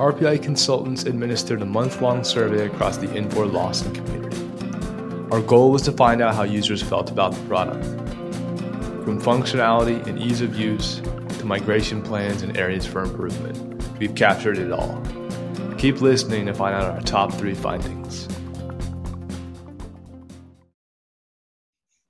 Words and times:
RPI 0.00 0.42
consultants 0.42 1.04
administered 1.04 1.60
a 1.60 1.66
month 1.66 2.00
long 2.00 2.24
survey 2.24 2.64
across 2.64 2.96
the 2.96 3.06
Infor 3.08 3.52
Lawson 3.52 3.92
community. 3.94 4.38
Our 5.30 5.42
goal 5.42 5.70
was 5.70 5.82
to 5.82 5.92
find 5.92 6.22
out 6.22 6.34
how 6.34 6.44
users 6.44 6.82
felt 6.82 7.10
about 7.10 7.34
the 7.34 7.42
product. 7.42 7.84
From 9.04 9.20
functionality 9.20 10.02
and 10.06 10.18
ease 10.18 10.40
of 10.40 10.56
use 10.56 11.02
to 11.38 11.44
migration 11.44 12.00
plans 12.00 12.40
and 12.40 12.56
areas 12.56 12.86
for 12.86 13.02
improvement, 13.02 13.98
we've 13.98 14.14
captured 14.14 14.56
it 14.56 14.72
all. 14.72 15.02
Keep 15.76 16.00
listening 16.00 16.46
to 16.46 16.54
find 16.54 16.74
out 16.74 16.84
our 16.84 17.02
top 17.02 17.34
three 17.34 17.54
findings. 17.54 18.26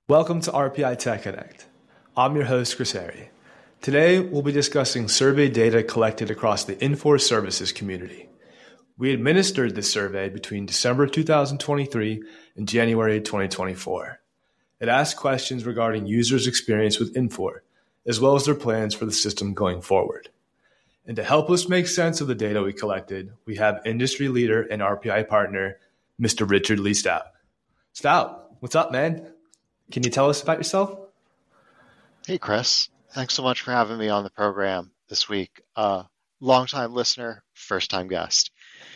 Welcome 0.07 0.39
to 0.39 0.51
RPI 0.51 0.97
Tech 0.97 1.23
Connect. 1.23 1.65
I'm 2.15 2.37
your 2.37 2.45
host, 2.45 2.77
Chris 2.77 2.93
Harry. 2.93 3.31
Today, 3.81 4.19
we'll 4.19 4.43
be 4.43 4.51
discussing 4.51 5.07
survey 5.07 5.49
data 5.49 5.81
collected 5.81 6.29
across 6.29 6.65
the 6.65 6.75
Infor 6.75 7.19
Services 7.19 7.71
community. 7.71 8.29
We 8.95 9.11
administered 9.11 9.73
this 9.73 9.89
survey 9.89 10.29
between 10.29 10.67
December 10.67 11.07
2023 11.07 12.21
and 12.55 12.67
January 12.67 13.19
2024. 13.19 14.19
It 14.81 14.87
asked 14.87 15.17
questions 15.17 15.65
regarding 15.65 16.05
users' 16.05 16.45
experience 16.45 16.99
with 16.99 17.15
Infor, 17.15 17.61
as 18.05 18.19
well 18.19 18.35
as 18.35 18.45
their 18.45 18.53
plans 18.53 18.93
for 18.93 19.05
the 19.05 19.11
system 19.11 19.55
going 19.55 19.81
forward. 19.81 20.29
And 21.07 21.15
to 21.15 21.23
help 21.23 21.49
us 21.49 21.67
make 21.67 21.87
sense 21.87 22.21
of 22.21 22.27
the 22.27 22.35
data 22.35 22.61
we 22.61 22.73
collected, 22.73 23.31
we 23.47 23.55
have 23.55 23.81
industry 23.83 24.27
leader 24.27 24.61
and 24.61 24.83
RPI 24.83 25.27
partner, 25.27 25.79
Mr. 26.21 26.47
Richard 26.47 26.79
Leigh 26.79 26.93
Stout. 26.93 27.23
Stout, 27.93 28.57
what's 28.59 28.75
up, 28.75 28.91
man? 28.91 29.25
Can 29.91 30.03
you 30.03 30.11
tell 30.11 30.29
us 30.29 30.43
about 30.43 30.59
yourself? 30.59 30.99
Hey, 32.27 32.37
Chris. 32.37 32.87
Thanks 33.13 33.33
so 33.33 33.43
much 33.43 33.61
for 33.61 33.71
having 33.71 33.97
me 33.97 34.07
on 34.07 34.23
the 34.23 34.29
program 34.29 34.89
this 35.09 35.27
week. 35.27 35.61
Uh, 35.75 36.03
long-time 36.39 36.93
listener, 36.93 37.43
first-time 37.53 38.07
guest. 38.07 38.51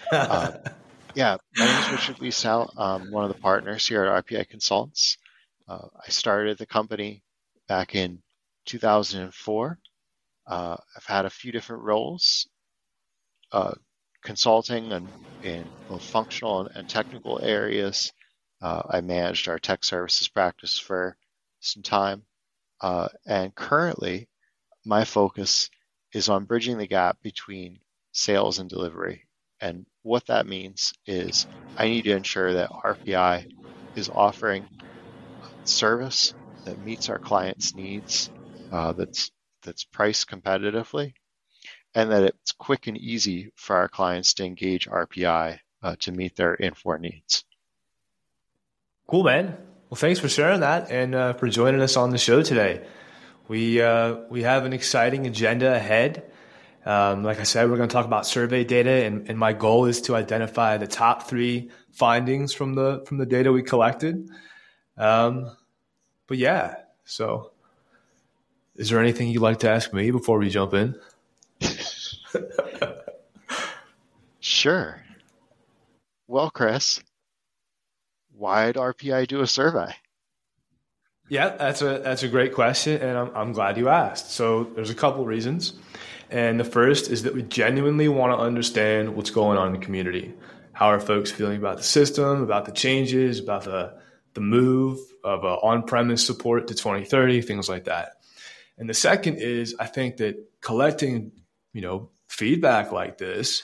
Uh, 0.09 0.53
yeah, 1.15 1.35
my 1.57 1.65
name 1.65 1.79
is 1.79 1.91
Richard 1.91 2.21
Leigh 2.21 2.31
Stout. 2.31 2.71
I'm 2.77 3.11
one 3.11 3.25
of 3.25 3.33
the 3.33 3.41
partners 3.41 3.85
here 3.85 4.05
at 4.05 4.25
RPI 4.25 4.47
Consultants. 4.47 5.17
Uh, 5.67 5.87
I 6.01 6.09
started 6.11 6.57
the 6.57 6.65
company 6.65 7.23
back 7.67 7.93
in 7.93 8.21
2004. 8.67 9.79
Uh, 10.47 10.77
I've 10.95 11.05
had 11.05 11.25
a 11.25 11.29
few 11.29 11.51
different 11.51 11.83
roles, 11.83 12.47
uh, 13.51 13.73
consulting 14.23 14.93
and 14.93 15.09
in 15.43 15.65
both 15.89 16.03
functional 16.03 16.61
and, 16.61 16.69
and 16.73 16.89
technical 16.89 17.41
areas. 17.43 18.13
Uh, 18.61 18.81
I 18.89 19.01
managed 19.01 19.49
our 19.49 19.59
tech 19.59 19.83
services 19.83 20.29
practice 20.29 20.79
for 20.79 21.17
some 21.59 21.83
time. 21.83 22.23
Uh, 22.81 23.07
and 23.25 23.55
currently, 23.55 24.27
my 24.85 25.03
focus 25.03 25.69
is 26.13 26.29
on 26.29 26.45
bridging 26.45 26.77
the 26.77 26.87
gap 26.87 27.17
between 27.21 27.79
sales 28.11 28.59
and 28.59 28.69
delivery. 28.69 29.25
And 29.59 29.85
what 30.03 30.27
that 30.27 30.47
means 30.47 30.93
is 31.05 31.47
I 31.77 31.87
need 31.87 32.03
to 32.03 32.15
ensure 32.15 32.53
that 32.53 32.69
RPI 32.69 33.51
is 33.95 34.09
offering 34.09 34.65
service 35.63 36.33
that 36.65 36.83
meets 36.85 37.09
our 37.09 37.19
clients' 37.19 37.75
needs, 37.75 38.29
uh, 38.71 38.93
that's 38.93 39.31
that's 39.63 39.83
priced 39.83 40.29
competitively, 40.29 41.13
and 41.93 42.11
that 42.11 42.23
it's 42.23 42.51
quick 42.51 42.87
and 42.87 42.97
easy 42.97 43.51
for 43.55 43.75
our 43.75 43.87
clients 43.87 44.35
to 44.35 44.45
engage 44.45 44.87
RPI 44.87 45.59
uh, 45.81 45.95
to 45.99 46.11
meet 46.11 46.35
their 46.35 46.55
Infor 46.57 46.99
needs. 46.99 47.43
Cool, 49.07 49.23
man. 49.23 49.57
Well, 49.89 49.97
thanks 49.97 50.19
for 50.19 50.27
sharing 50.27 50.61
that 50.61 50.89
and 50.89 51.13
uh, 51.13 51.33
for 51.33 51.47
joining 51.47 51.79
us 51.79 51.95
on 51.95 52.09
the 52.09 52.17
show 52.17 52.41
today. 52.41 52.83
We 53.47 53.79
uh, 53.79 54.15
we 54.31 54.41
have 54.41 54.65
an 54.65 54.73
exciting 54.73 55.27
agenda 55.27 55.75
ahead. 55.75 56.31
Um, 56.87 57.23
like 57.23 57.39
I 57.39 57.43
said, 57.43 57.69
we're 57.69 57.77
going 57.77 57.89
to 57.89 57.93
talk 57.93 58.05
about 58.05 58.25
survey 58.25 58.63
data, 58.63 59.05
and, 59.05 59.29
and, 59.29 59.39
my 59.39 59.53
goal 59.53 59.85
is 59.85 60.01
to 60.01 60.15
identify 60.15 60.77
the 60.77 60.85
top 60.85 61.27
three 61.27 61.69
findings 61.91 62.51
from 62.51 62.73
the 62.73 63.03
from 63.07 63.17
the 63.17 63.27
data 63.27 63.51
we 63.51 63.61
collected. 63.61 64.27
Um, 64.97 65.55
but 66.25 66.37
yeah, 66.37 66.77
so 67.03 67.51
is 68.75 68.89
there 68.89 68.99
anything 68.99 69.29
you'd 69.29 69.41
like 69.41 69.59
to 69.59 69.69
ask 69.69 69.93
me 69.93 70.09
before 70.09 70.39
we 70.39 70.49
jump 70.49 70.73
in? 70.73 70.95
sure. 74.39 75.03
Well, 76.27 76.49
Chris, 76.49 77.01
why 78.37 78.67
did 78.67 78.75
RPI 78.75 79.27
do 79.27 79.41
a 79.41 79.47
survey? 79.47 79.95
Yeah, 81.27 81.49
that's 81.49 81.81
a 81.81 81.99
that's 81.99 82.23
a 82.23 82.27
great 82.27 82.53
question, 82.53 83.01
and 83.01 83.17
I'm, 83.17 83.35
I'm 83.35 83.51
glad 83.51 83.77
you 83.77 83.89
asked. 83.89 84.31
So 84.31 84.65
there's 84.75 84.91
a 84.91 84.95
couple 84.95 85.25
reasons, 85.25 85.73
and 86.29 86.59
the 86.59 86.63
first 86.63 87.09
is 87.09 87.23
that 87.23 87.33
we 87.33 87.41
genuinely 87.41 88.07
want 88.07 88.37
to 88.37 88.37
understand 88.37 89.15
what's 89.15 89.31
going 89.31 89.57
on 89.57 89.67
in 89.67 89.73
the 89.73 89.83
community. 89.83 90.33
How 90.73 90.87
are 90.87 90.99
folks 90.99 91.31
feeling 91.31 91.57
about 91.57 91.77
the 91.77 91.83
system, 91.83 92.43
about 92.43 92.65
the 92.65 92.71
changes, 92.71 93.39
about 93.39 93.63
the 93.63 93.97
the 94.35 94.41
move 94.41 94.99
of 95.23 95.43
uh, 95.43 95.55
on-premise 95.63 96.25
support 96.25 96.67
to 96.67 96.75
2030, 96.75 97.41
things 97.41 97.69
like 97.69 97.85
that. 97.85 98.17
And 98.77 98.89
the 98.89 98.93
second 98.93 99.37
is, 99.37 99.75
I 99.79 99.85
think 99.85 100.17
that 100.17 100.35
collecting, 100.61 101.31
you 101.73 101.81
know, 101.81 102.09
feedback 102.27 102.91
like 102.91 103.17
this 103.17 103.63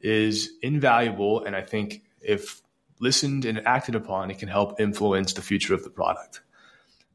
is 0.00 0.50
invaluable, 0.62 1.44
and 1.44 1.56
I 1.56 1.62
think 1.62 2.02
if 2.20 2.60
listened 3.04 3.44
and 3.44 3.64
acted 3.66 3.94
upon, 3.94 4.30
it 4.30 4.38
can 4.38 4.48
help 4.48 4.80
influence 4.80 5.34
the 5.34 5.42
future 5.42 5.74
of 5.74 5.84
the 5.84 5.90
product. 5.90 6.40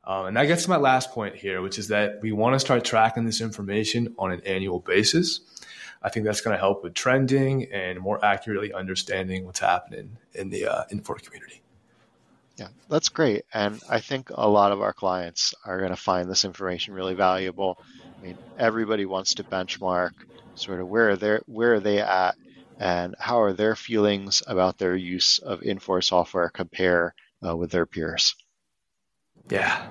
Um, 0.06 0.28
and 0.28 0.38
that 0.38 0.46
gets 0.46 0.64
to 0.64 0.70
my 0.70 0.78
last 0.78 1.12
point 1.12 1.36
here, 1.36 1.62
which 1.62 1.78
is 1.78 1.90
that 1.90 2.22
we 2.22 2.32
want 2.32 2.56
to 2.56 2.60
start 2.60 2.86
tracking 2.86 3.26
this 3.26 3.42
information 3.42 4.16
on 4.18 4.32
an 4.32 4.42
annual 4.46 4.80
basis. 4.80 5.42
I 6.02 6.10
think 6.10 6.26
that's 6.26 6.42
going 6.42 6.56
to 6.56 6.60
help 6.60 6.84
with 6.84 6.94
trending 6.94 7.72
and 7.74 8.00
more 8.00 8.24
accurately 8.24 8.72
understanding 8.72 9.46
what's 9.46 9.60
happening 9.60 10.18
in 10.34 10.50
the 10.50 10.66
uh, 10.66 10.84
Infor 10.92 11.22
community. 11.22 11.62
Yeah, 12.56 12.70
that's 12.90 13.10
great. 13.10 13.44
And 13.54 13.82
I 13.90 14.00
think 14.00 14.30
a 14.34 14.48
lot 14.48 14.72
of 14.72 14.82
our 14.82 14.94
clients 14.94 15.54
are 15.66 15.80
going 15.80 15.92
to 15.92 15.96
find 16.10 16.30
this 16.30 16.46
information 16.46 16.94
really 16.94 17.16
valuable. 17.16 17.78
I 18.18 18.26
mean, 18.26 18.38
everybody 18.58 19.06
wants 19.06 19.36
to 19.36 19.44
benchmark 19.44 20.12
sort 20.56 20.82
of 20.82 20.88
where 20.88 21.12
are 21.12 21.16
they 21.16 21.38
where 21.46 21.76
are 21.76 21.80
they 21.80 22.00
at 22.00 22.36
and 22.80 23.14
how 23.20 23.42
are 23.42 23.54
their 23.54 23.76
feelings 23.76 24.42
about 24.48 24.78
their 24.78 24.96
use 24.96 25.38
of 25.40 25.60
Infor 25.60 26.04
software 26.04 26.50
compare 26.50 27.14
uh, 27.46 27.56
with 27.56 27.72
their 27.72 27.86
peers. 27.86 28.36
Yeah, 29.50 29.88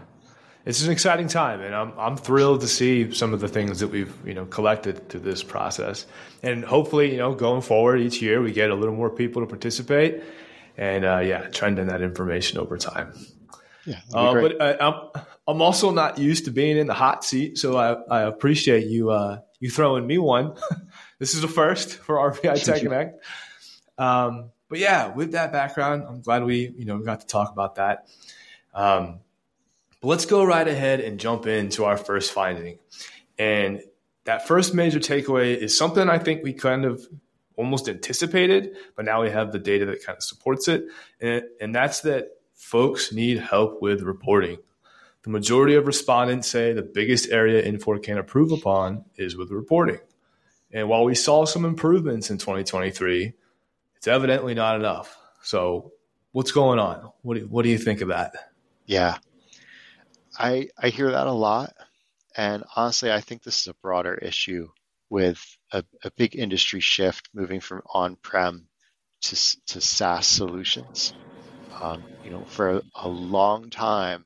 it's 0.65 0.85
an 0.85 0.91
exciting 0.91 1.29
time, 1.29 1.61
and 1.61 1.75
I'm 1.75 1.93
I'm 1.99 2.17
thrilled 2.17 2.63
to 2.63 2.69
see 2.69 3.13
some 3.13 3.35
of 3.35 3.41
the 3.41 3.49
things 3.49 3.81
that 3.81 3.89
we've 3.89 4.15
you 4.27 4.35
know 4.35 4.47
collected 4.47 5.09
through 5.09 5.21
this 5.21 5.43
process, 5.43 6.07
and 6.43 6.65
hopefully 6.65 7.13
you 7.13 7.19
know 7.19 7.35
going 7.35 7.61
forward 7.61 8.01
each 8.01 8.23
year 8.23 8.41
we 8.41 8.53
get 8.53 8.71
a 8.71 8.75
little 8.75 8.95
more 8.95 9.11
people 9.11 9.43
to 9.43 9.47
participate, 9.47 10.23
and 10.77 11.05
uh, 11.05 11.19
yeah, 11.19 11.43
trending 11.49 11.89
that 11.89 12.01
information 12.01 12.59
over 12.59 12.79
time. 12.79 13.13
Yeah, 13.85 14.01
uh, 14.15 14.35
but 14.35 14.61
I, 14.63 14.77
I'm 14.79 15.23
I'm 15.47 15.63
also 15.63 15.91
not 15.91 16.19
used 16.19 16.45
to 16.47 16.51
being 16.51 16.77
in 16.77 16.87
the 16.87 16.95
hot 16.95 17.25
seat, 17.25 17.59
so 17.59 17.77
I, 17.77 17.93
I 18.11 18.23
appreciate 18.23 18.87
you 18.87 19.11
uh, 19.11 19.41
you 19.61 19.71
throwing 19.71 20.07
me 20.07 20.19
one. 20.19 20.55
this 21.19 21.35
is 21.35 21.45
a 21.45 21.49
first 21.49 21.95
for 21.95 22.17
RPI 22.17 22.65
Tech 22.65 22.83
Connect. 22.83 23.23
Um, 23.97 24.51
but 24.69 24.79
yeah, 24.79 25.09
with 25.09 25.33
that 25.33 25.53
background, 25.53 26.05
I'm 26.07 26.21
glad 26.21 26.45
we 26.45 26.73
you 26.77 26.85
know 26.85 26.99
got 26.99 27.21
to 27.21 27.27
talk 27.27 27.53
about 27.53 27.77
that. 27.77 28.09
Um, 28.75 29.21
but 30.01 30.09
let's 30.09 30.27
go 30.27 30.45
right 30.45 30.67
ahead 30.67 31.01
and 31.01 31.19
jump 31.19 31.47
into 31.47 31.85
our 31.85 31.97
first 31.97 32.33
finding. 32.33 32.79
And 33.39 33.83
that 34.25 34.47
first 34.47 34.75
major 34.75 35.01
takeaway 35.01 35.57
is 35.57 35.77
something 35.77 36.09
I 36.09 36.19
think 36.19 36.45
we 36.45 36.53
kind 36.53 36.85
of 36.85 37.07
almost 37.57 37.89
anticipated, 37.89 38.77
but 38.95 39.05
now 39.05 39.23
we 39.23 39.31
have 39.31 39.53
the 39.53 39.59
data 39.59 39.87
that 39.87 40.05
kind 40.05 40.17
of 40.17 40.23
supports 40.23 40.69
it. 40.69 40.85
And, 41.21 41.43
and 41.61 41.75
that's 41.75 42.03
that 42.03 42.29
folks 42.55 43.13
need 43.13 43.39
help 43.39 43.83
with 43.83 44.03
reporting. 44.03 44.59
The 45.23 45.31
majority 45.31 45.75
of 45.75 45.87
respondents 45.87 46.49
say 46.49 46.73
the 46.73 46.83
biggest 46.83 47.31
area 47.31 47.63
Infor 47.63 48.01
can 48.03 48.19
improve 48.19 48.53
upon 48.53 49.05
is 49.17 49.37
with 49.37 49.51
reporting. 49.51 49.99
And 50.73 50.89
while 50.89 51.05
we 51.05 51.15
saw 51.15 51.45
some 51.45 51.65
improvements 51.65 52.31
in 52.31 52.39
2023, 52.39 53.33
it's 53.97 54.07
evidently 54.07 54.55
not 54.55 54.77
enough. 54.77 55.17
So, 55.43 55.93
what's 56.33 56.53
going 56.53 56.79
on? 56.79 57.11
What 57.23 57.39
do, 57.39 57.47
what 57.47 57.63
do 57.63 57.71
you 57.71 57.79
think 57.79 58.01
of 58.01 58.09
that? 58.09 58.35
Yeah, 58.85 59.19
I 60.39 60.69
I 60.81 60.89
hear 60.91 61.11
that 61.11 61.27
a 61.27 61.33
lot, 61.33 61.75
and 62.37 62.65
honestly, 62.77 63.11
I 63.11 63.21
think 63.21 63.43
this 63.43 63.61
is 63.63 63.67
a 63.69 63.75
broader 63.75 64.15
issue 64.15 64.69
with 65.11 65.57
a, 65.73 65.85
a 66.05 66.11
big 66.11 66.37
industry 66.37 66.81
shift 66.81 67.31
moving 67.33 67.61
from 67.61 67.83
on-prem 67.93 68.69
to 69.23 69.37
to 69.67 69.81
SaaS 69.81 70.27
solutions. 70.27 71.15
Um, 71.81 72.03
you 72.25 72.31
know, 72.31 72.45
for 72.45 72.77
a, 72.77 72.83
a 72.95 73.09
long 73.09 73.71
time, 73.71 74.25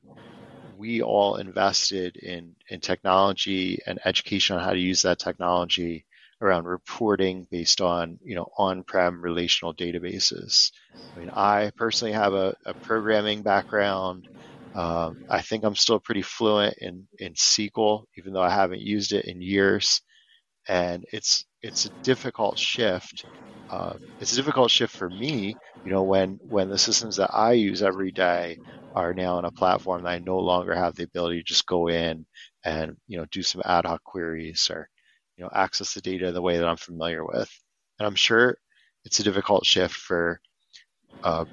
we 0.77 1.01
all 1.01 1.35
invested 1.35 2.17
in 2.17 2.55
in 2.67 2.79
technology 2.81 3.79
and 3.85 3.99
education 4.05 4.57
on 4.57 4.63
how 4.63 4.71
to 4.71 4.79
use 4.79 5.03
that 5.03 5.19
technology 5.19 6.05
around 6.43 6.65
reporting 6.65 7.47
based 7.51 7.81
on 7.81 8.19
you 8.23 8.35
know 8.35 8.47
on-prem 8.57 9.21
relational 9.21 9.73
databases. 9.75 10.71
I 11.15 11.19
mean, 11.19 11.29
I 11.33 11.71
personally 11.77 12.13
have 12.13 12.33
a, 12.33 12.55
a 12.65 12.75
programming 12.75 13.43
background. 13.43 14.27
Um, 14.75 15.19
I 15.29 15.41
think 15.41 15.65
I'm 15.65 15.75
still 15.75 15.99
pretty 15.99 16.23
fluent 16.23 16.75
in, 16.79 17.07
in 17.19 17.35
SQL, 17.35 18.05
even 18.17 18.33
though 18.33 18.41
I 18.43 18.49
haven't 18.51 18.81
used 18.81 19.13
it 19.13 19.25
in 19.25 19.41
years. 19.41 20.01
and 20.67 21.05
it's 21.11 21.45
it's 21.61 21.85
a 21.85 21.91
difficult 22.03 22.57
shift. 22.57 23.25
Uh, 23.69 23.93
it's 24.19 24.33
a 24.33 24.35
difficult 24.35 24.71
shift 24.71 24.95
for 24.95 25.09
me, 25.09 25.59
you 25.83 25.91
know, 25.91 26.03
when 26.03 26.39
when 26.47 26.69
the 26.69 26.77
systems 26.77 27.17
that 27.17 27.31
I 27.33 27.53
use 27.53 27.81
every 27.81 28.11
day 28.11 28.59
are 28.93 29.13
now 29.13 29.37
on 29.37 29.45
a 29.45 29.51
platform 29.51 30.03
that 30.03 30.09
I 30.09 30.19
no 30.19 30.39
longer 30.39 30.75
have 30.75 30.95
the 30.95 31.03
ability 31.03 31.39
to 31.39 31.43
just 31.43 31.65
go 31.65 31.87
in 31.89 32.25
and 32.63 32.97
you 33.07 33.17
know 33.17 33.25
do 33.31 33.43
some 33.43 33.61
ad 33.65 33.85
hoc 33.85 34.03
queries 34.03 34.69
or 34.71 34.89
you 35.37 35.43
know 35.43 35.49
access 35.53 35.93
the 35.93 36.01
data 36.01 36.31
the 36.31 36.41
way 36.41 36.57
that 36.57 36.67
I'm 36.67 36.77
familiar 36.77 37.25
with. 37.25 37.49
And 37.99 38.07
I'm 38.07 38.15
sure 38.15 38.57
it's 39.05 39.19
a 39.19 39.23
difficult 39.23 39.65
shift 39.65 39.95
for 39.95 40.39
uh, 41.23 41.45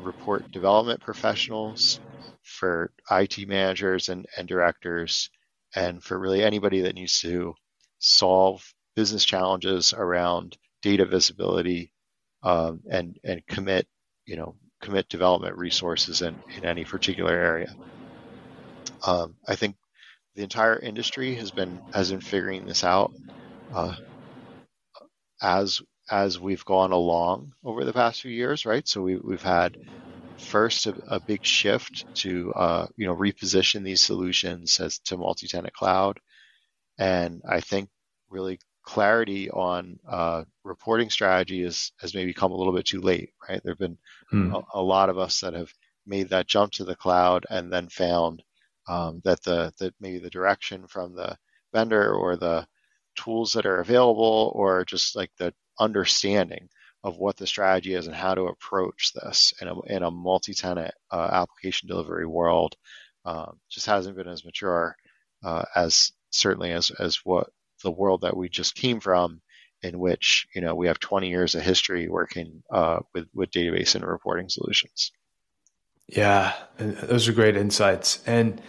report 0.00 0.50
development 0.50 1.00
professionals, 1.00 2.00
for 2.42 2.92
IT 3.10 3.46
managers 3.48 4.08
and, 4.08 4.26
and 4.36 4.48
directors, 4.48 5.30
and 5.74 6.02
for 6.02 6.18
really 6.18 6.42
anybody 6.42 6.82
that 6.82 6.94
needs 6.94 7.20
to 7.20 7.54
solve 7.98 8.64
business 8.96 9.24
challenges 9.24 9.92
around 9.92 10.56
data 10.82 11.06
visibility 11.06 11.92
um, 12.42 12.80
and 12.90 13.18
and 13.24 13.46
commit 13.46 13.86
you 14.26 14.36
know 14.36 14.56
commit 14.80 15.08
development 15.08 15.56
resources 15.56 16.22
in, 16.22 16.36
in 16.56 16.64
any 16.64 16.84
particular 16.84 17.32
area. 17.32 17.74
Um, 19.06 19.36
I 19.46 19.54
think 19.54 19.76
the 20.34 20.42
entire 20.42 20.78
industry 20.78 21.34
has 21.34 21.50
been 21.50 21.80
has 21.92 22.10
been 22.10 22.20
figuring 22.20 22.66
this 22.66 22.84
out 22.84 23.12
uh, 23.74 23.94
as 25.40 25.82
as 26.10 26.38
we've 26.38 26.64
gone 26.64 26.92
along 26.92 27.52
over 27.64 27.84
the 27.84 27.92
past 27.92 28.22
few 28.22 28.30
years, 28.30 28.66
right? 28.66 28.86
So 28.86 29.02
we, 29.02 29.16
we've 29.16 29.42
had 29.42 29.78
first 30.36 30.86
a, 30.86 30.94
a 31.06 31.20
big 31.20 31.44
shift 31.44 32.04
to 32.16 32.52
uh, 32.54 32.86
you 32.96 33.06
know 33.06 33.16
reposition 33.16 33.82
these 33.82 34.00
solutions 34.00 34.80
as 34.80 34.98
to 35.00 35.16
multi-tenant 35.16 35.74
cloud, 35.74 36.18
and 36.98 37.42
I 37.48 37.60
think 37.60 37.88
really 38.30 38.58
clarity 38.84 39.50
on 39.50 39.98
uh, 40.08 40.44
reporting 40.64 41.10
strategy 41.10 41.62
is, 41.62 41.92
has 42.00 42.14
maybe 42.14 42.34
come 42.34 42.50
a 42.50 42.56
little 42.56 42.72
bit 42.72 42.86
too 42.86 43.00
late, 43.00 43.30
right? 43.48 43.60
There 43.62 43.72
have 43.72 43.78
been 43.78 43.98
hmm. 44.30 44.52
a, 44.54 44.62
a, 44.74 44.82
lot 44.82 45.08
of 45.08 45.18
us 45.18 45.40
that 45.40 45.54
have 45.54 45.72
made 46.04 46.30
that 46.30 46.48
jump 46.48 46.72
to 46.72 46.84
the 46.84 46.96
cloud 46.96 47.46
and 47.48 47.72
then 47.72 47.88
found 47.88 48.42
um, 48.92 49.20
that 49.24 49.42
the 49.42 49.72
that 49.78 49.94
maybe 50.00 50.18
the 50.18 50.30
direction 50.30 50.86
from 50.86 51.14
the 51.14 51.36
vendor 51.72 52.12
or 52.12 52.36
the 52.36 52.66
tools 53.16 53.52
that 53.52 53.66
are 53.66 53.80
available 53.80 54.52
or 54.54 54.84
just 54.84 55.16
like 55.16 55.30
the 55.38 55.52
understanding 55.78 56.68
of 57.04 57.16
what 57.16 57.36
the 57.36 57.46
strategy 57.46 57.94
is 57.94 58.06
and 58.06 58.14
how 58.14 58.34
to 58.34 58.44
approach 58.44 59.12
this 59.14 59.52
in 59.60 59.68
a, 59.68 59.80
in 59.82 60.02
a 60.02 60.10
multi-tenant 60.10 60.94
uh, 61.10 61.28
application 61.32 61.88
delivery 61.88 62.26
world 62.26 62.76
um, 63.24 63.58
just 63.70 63.86
hasn't 63.86 64.16
been 64.16 64.28
as 64.28 64.44
mature 64.44 64.96
uh, 65.44 65.64
as 65.74 66.12
certainly 66.30 66.72
as 66.72 66.90
as 66.90 67.16
what 67.24 67.48
the 67.82 67.90
world 67.90 68.22
that 68.22 68.36
we 68.36 68.48
just 68.48 68.74
came 68.74 69.00
from, 69.00 69.40
in 69.82 69.98
which 69.98 70.46
you 70.54 70.60
know 70.60 70.74
we 70.74 70.86
have 70.86 70.98
20 70.98 71.28
years 71.28 71.54
of 71.54 71.62
history 71.62 72.08
working 72.08 72.62
uh, 72.72 73.00
with 73.14 73.26
with 73.34 73.50
database 73.50 73.94
and 73.94 74.04
reporting 74.04 74.48
solutions. 74.48 75.12
Yeah, 76.08 76.52
those 76.78 77.28
are 77.28 77.32
great 77.32 77.56
insights, 77.56 78.22
and 78.26 78.60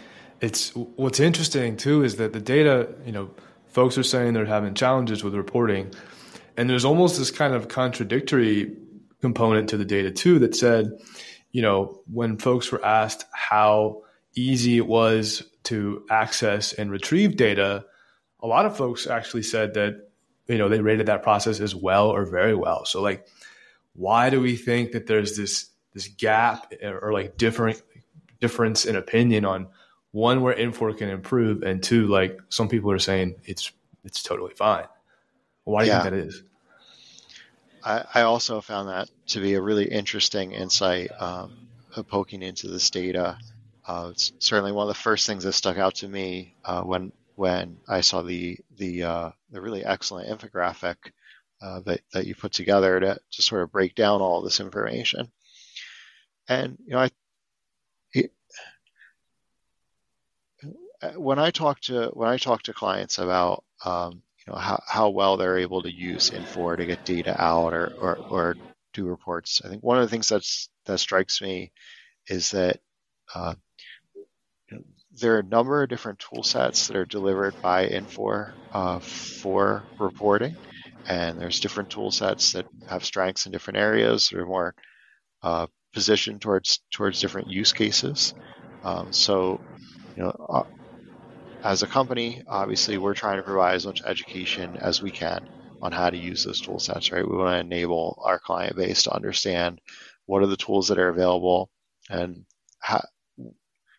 it's 0.44 0.74
what's 0.74 1.20
interesting 1.20 1.76
too 1.76 2.04
is 2.04 2.16
that 2.16 2.34
the 2.34 2.40
data, 2.40 2.94
you 3.06 3.12
know, 3.12 3.30
folks 3.68 3.96
are 3.96 4.02
saying 4.02 4.34
they're 4.34 4.44
having 4.44 4.74
challenges 4.74 5.24
with 5.24 5.34
reporting, 5.34 5.90
and 6.56 6.68
there's 6.68 6.84
almost 6.84 7.18
this 7.18 7.30
kind 7.30 7.54
of 7.54 7.68
contradictory 7.68 8.76
component 9.22 9.70
to 9.70 9.78
the 9.78 9.86
data 9.86 10.10
too 10.10 10.38
that 10.40 10.54
said, 10.54 10.92
you 11.50 11.62
know, 11.62 12.02
when 12.12 12.36
folks 12.36 12.70
were 12.70 12.84
asked 12.84 13.24
how 13.32 14.02
easy 14.34 14.76
it 14.76 14.86
was 14.86 15.42
to 15.62 16.04
access 16.10 16.74
and 16.74 16.90
retrieve 16.90 17.36
data, 17.36 17.86
a 18.40 18.46
lot 18.46 18.66
of 18.66 18.76
folks 18.76 19.06
actually 19.06 19.42
said 19.42 19.72
that 19.74 20.10
you 20.46 20.58
know 20.58 20.68
they 20.68 20.82
rated 20.82 21.06
that 21.06 21.22
process 21.22 21.58
as 21.58 21.74
well 21.74 22.10
or 22.10 22.26
very 22.26 22.54
well. 22.54 22.84
So 22.84 23.00
like, 23.00 23.26
why 23.94 24.28
do 24.28 24.42
we 24.42 24.56
think 24.56 24.92
that 24.92 25.06
there's 25.06 25.38
this 25.38 25.70
this 25.94 26.08
gap 26.08 26.70
or 26.82 27.14
like 27.14 27.38
different 27.38 27.80
difference 28.40 28.84
in 28.84 28.94
opinion 28.94 29.46
on 29.46 29.68
one 30.14 30.42
where 30.42 30.54
Infor 30.54 30.96
can 30.96 31.08
improve 31.08 31.64
and 31.64 31.82
two 31.82 32.06
like 32.06 32.40
some 32.48 32.68
people 32.68 32.92
are 32.92 33.00
saying 33.00 33.34
it's 33.46 33.72
it's 34.04 34.22
totally 34.22 34.54
fine. 34.54 34.86
Why 35.64 35.82
do 35.82 35.90
yeah. 35.90 35.96
you 35.96 36.02
think 36.02 36.14
that 36.14 36.26
is? 36.28 36.42
I, 37.82 38.04
I 38.14 38.22
also 38.22 38.60
found 38.60 38.90
that 38.90 39.10
to 39.28 39.40
be 39.40 39.54
a 39.54 39.60
really 39.60 39.86
interesting 39.86 40.52
insight, 40.52 41.10
um, 41.20 41.66
poking 42.06 42.42
into 42.42 42.68
this 42.68 42.90
data. 42.90 43.38
Uh, 43.84 44.10
it's 44.12 44.32
certainly 44.38 44.70
one 44.70 44.84
of 44.84 44.94
the 44.94 45.02
first 45.02 45.26
things 45.26 45.42
that 45.42 45.52
stuck 45.52 45.78
out 45.78 45.96
to 45.96 46.08
me 46.08 46.54
uh, 46.64 46.82
when 46.82 47.10
when 47.34 47.78
I 47.88 48.02
saw 48.02 48.22
the 48.22 48.58
the 48.76 49.02
uh, 49.02 49.30
the 49.50 49.60
really 49.60 49.84
excellent 49.84 50.28
infographic 50.28 50.96
uh, 51.60 51.80
that 51.86 52.02
that 52.12 52.26
you 52.26 52.36
put 52.36 52.52
together 52.52 53.00
to 53.00 53.18
to 53.32 53.42
sort 53.42 53.62
of 53.62 53.72
break 53.72 53.96
down 53.96 54.20
all 54.20 54.42
this 54.42 54.60
information. 54.60 55.32
And 56.48 56.78
you 56.86 56.92
know, 56.92 57.00
I 57.00 57.10
when 61.12 61.38
I 61.38 61.50
talk 61.50 61.80
to 61.82 62.10
when 62.14 62.28
I 62.28 62.36
talk 62.36 62.62
to 62.64 62.72
clients 62.72 63.18
about 63.18 63.64
um, 63.84 64.22
you 64.46 64.52
know 64.52 64.58
how, 64.58 64.82
how 64.86 65.10
well 65.10 65.36
they're 65.36 65.58
able 65.58 65.82
to 65.82 65.92
use 65.92 66.30
Infor 66.30 66.76
to 66.76 66.86
get 66.86 67.04
data 67.04 67.40
out 67.40 67.72
or, 67.72 67.92
or 68.00 68.18
or 68.30 68.56
do 68.92 69.06
reports, 69.06 69.60
I 69.64 69.68
think 69.68 69.82
one 69.82 69.98
of 69.98 70.02
the 70.02 70.08
things 70.08 70.28
that's 70.28 70.68
that 70.86 70.98
strikes 70.98 71.42
me 71.42 71.72
is 72.28 72.50
that 72.52 72.80
uh, 73.34 73.54
there 75.20 75.36
are 75.36 75.40
a 75.40 75.44
number 75.44 75.82
of 75.82 75.88
different 75.88 76.18
tool 76.18 76.42
sets 76.42 76.86
that 76.86 76.96
are 76.96 77.04
delivered 77.04 77.60
by 77.62 77.88
Infor 77.88 78.52
uh, 78.72 78.98
for 78.98 79.82
reporting, 79.98 80.56
and 81.08 81.38
there's 81.38 81.60
different 81.60 81.90
tool 81.90 82.10
sets 82.10 82.52
that 82.52 82.66
have 82.88 83.04
strengths 83.04 83.46
in 83.46 83.52
different 83.52 83.78
areas 83.78 84.32
are 84.32 84.46
more 84.46 84.74
uh, 85.42 85.66
positioned 85.92 86.40
towards 86.40 86.80
towards 86.90 87.20
different 87.20 87.48
use 87.48 87.72
cases. 87.72 88.34
Um, 88.82 89.12
so, 89.12 89.60
you 90.16 90.22
know, 90.22 90.46
uh, 90.48 90.64
as 91.64 91.82
a 91.82 91.86
company, 91.86 92.42
obviously, 92.46 92.98
we're 92.98 93.14
trying 93.14 93.38
to 93.38 93.42
provide 93.42 93.74
as 93.74 93.86
much 93.86 94.02
education 94.04 94.76
as 94.76 95.00
we 95.00 95.10
can 95.10 95.48
on 95.80 95.92
how 95.92 96.10
to 96.10 96.16
use 96.16 96.44
those 96.44 96.60
tool 96.60 96.78
sets. 96.78 97.10
Right, 97.10 97.26
we 97.26 97.36
want 97.36 97.54
to 97.54 97.60
enable 97.60 98.22
our 98.22 98.38
client 98.38 98.76
base 98.76 99.04
to 99.04 99.14
understand 99.14 99.80
what 100.26 100.42
are 100.42 100.46
the 100.46 100.58
tools 100.58 100.88
that 100.88 100.98
are 100.98 101.08
available 101.08 101.70
and 102.10 102.44
how, 102.80 103.02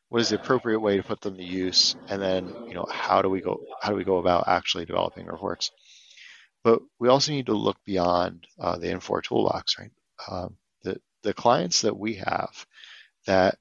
what 0.10 0.22
is 0.22 0.30
the 0.30 0.36
appropriate 0.36 0.80
way 0.80 0.98
to 0.98 1.04
put 1.04 1.22
them 1.22 1.38
to 1.38 1.44
use, 1.44 1.96
and 2.08 2.22
then 2.22 2.54
you 2.68 2.76
know 2.76 2.86
how 2.90 3.24
do 3.24 3.30
we 3.30 3.42
go 3.42 3.60
how 3.82 3.90
do 3.90 3.96
we 3.96 4.04
go 4.04 4.20
about 4.20 4.48
actually 4.48 4.86
developing 4.86 5.26
reports. 5.26 5.72
But 6.64 6.82
we 7.00 7.10
also 7.10 7.32
need 7.32 7.48
to 7.48 7.54
look 7.54 7.78
beyond 7.84 8.46
uh, 8.60 8.78
the 8.78 8.88
Infor 8.88 9.24
toolbox, 9.24 9.80
right? 9.80 9.92
Um, 10.30 10.56
the 10.84 11.02
the 11.24 11.34
clients 11.34 11.82
that 11.82 11.98
we 11.98 12.16
have 12.16 12.66
that 13.26 13.58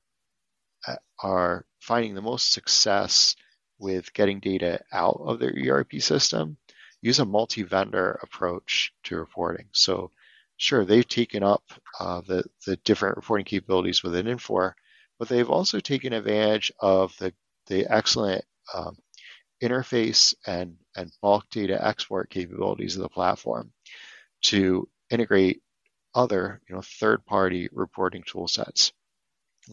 uh, 0.87 0.97
are 1.23 1.64
finding 1.81 2.14
the 2.14 2.23
most 2.23 2.52
success 2.52 3.35
with 3.78 4.12
getting 4.12 4.40
data 4.40 4.81
out 4.93 5.21
of 5.25 5.38
their 5.38 5.52
ERP 5.52 5.95
system 6.00 6.57
use 7.00 7.19
a 7.19 7.25
multi-vendor 7.25 8.19
approach 8.23 8.93
to 9.04 9.16
reporting. 9.16 9.66
So, 9.73 10.11
sure, 10.57 10.85
they've 10.85 11.07
taken 11.07 11.43
up 11.43 11.62
uh, 12.00 12.23
the 12.23 12.45
the 12.66 12.76
different 12.76 13.16
reporting 13.16 13.45
capabilities 13.45 14.02
within 14.02 14.26
Infor, 14.26 14.73
but 15.19 15.28
they've 15.28 15.50
also 15.50 15.81
taken 15.81 16.12
advantage 16.12 16.73
of 16.81 17.16
the, 17.19 17.33
the 17.66 17.87
excellent 17.93 18.45
um, 18.73 18.97
interface 19.62 20.35
and, 20.47 20.76
and 20.97 21.12
bulk 21.23 21.45
data 21.50 21.85
export 21.87 22.31
capabilities 22.31 22.97
of 22.97 23.02
the 23.02 23.09
platform 23.09 23.73
to 24.43 24.88
integrate 25.11 25.62
other 26.14 26.61
you 26.69 26.75
know, 26.75 26.83
third-party 26.83 27.69
reporting 27.73 28.23
tool 28.26 28.47
sets, 28.47 28.93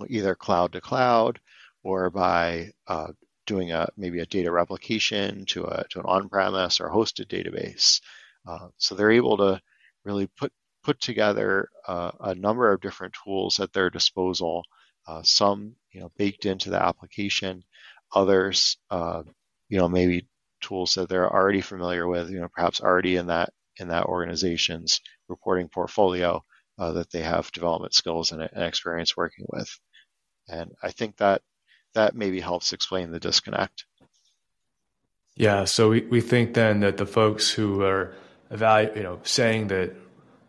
either 0.07 0.35
cloud 0.35 0.73
to 0.73 0.81
cloud 0.81 1.39
or 1.83 2.09
by 2.09 2.71
uh, 2.87 3.11
doing 3.51 3.71
a 3.71 3.87
maybe 3.97 4.19
a 4.19 4.25
data 4.25 4.51
replication 4.51 5.45
to 5.45 5.65
a 5.65 5.83
to 5.89 5.99
an 5.99 6.05
on-premise 6.05 6.79
or 6.79 6.89
hosted 6.89 7.27
database. 7.27 8.01
Uh, 8.47 8.67
so 8.77 8.95
they're 8.95 9.19
able 9.21 9.37
to 9.37 9.59
really 10.05 10.27
put 10.39 10.51
put 10.83 10.99
together 10.99 11.69
uh, 11.87 12.11
a 12.21 12.35
number 12.35 12.71
of 12.71 12.81
different 12.81 13.13
tools 13.23 13.59
at 13.59 13.73
their 13.73 13.89
disposal 13.89 14.63
uh, 15.07 15.21
some 15.23 15.75
you 15.91 15.99
know 15.99 16.11
baked 16.17 16.45
into 16.45 16.69
the 16.69 16.81
application, 16.81 17.63
others 18.13 18.77
uh, 18.89 19.23
you 19.69 19.77
know 19.77 19.89
maybe 19.89 20.27
tools 20.61 20.93
that 20.93 21.09
they're 21.09 21.31
already 21.31 21.61
familiar 21.61 22.07
with, 22.07 22.29
you 22.29 22.39
know 22.39 22.49
perhaps 22.53 22.81
already 22.81 23.15
in 23.17 23.27
that 23.27 23.49
in 23.77 23.87
that 23.89 24.05
organization's 24.05 25.01
reporting 25.27 25.67
portfolio 25.67 26.43
uh, 26.77 26.91
that 26.93 27.11
they 27.11 27.21
have 27.21 27.51
development 27.51 27.93
skills 27.93 28.31
and, 28.31 28.41
and 28.41 28.63
experience 28.63 29.17
working 29.17 29.45
with, 29.49 29.69
and 30.47 30.71
I 30.83 30.91
think 30.91 31.17
that 31.17 31.41
that 31.93 32.15
maybe 32.15 32.39
helps 32.39 32.73
explain 32.73 33.11
the 33.11 33.19
disconnect. 33.19 33.85
Yeah, 35.35 35.65
so 35.65 35.89
we, 35.89 36.01
we 36.01 36.21
think 36.21 36.53
then 36.53 36.81
that 36.81 36.97
the 36.97 37.05
folks 37.05 37.49
who 37.49 37.81
are 37.83 38.13
evaluating, 38.49 38.97
you 38.97 39.03
know, 39.03 39.19
saying 39.23 39.67
that 39.67 39.95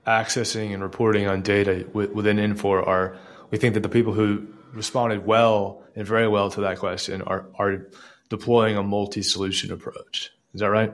accessing 0.06 0.74
and 0.74 0.82
reporting 0.82 1.28
on 1.28 1.42
data 1.42 1.86
within 1.92 2.36
Infor 2.38 2.86
are 2.86 3.16
we 3.50 3.58
think 3.58 3.74
that 3.74 3.82
the 3.82 3.88
people 3.88 4.12
who 4.12 4.48
responded 4.72 5.24
well 5.24 5.82
and 5.94 6.06
very 6.06 6.26
well 6.26 6.50
to 6.50 6.62
that 6.62 6.78
question 6.78 7.22
are, 7.22 7.46
are 7.58 7.86
deploying 8.28 8.76
a 8.76 8.82
multi-solution 8.82 9.70
approach. 9.72 10.30
Is 10.54 10.60
that 10.60 10.70
right? 10.70 10.92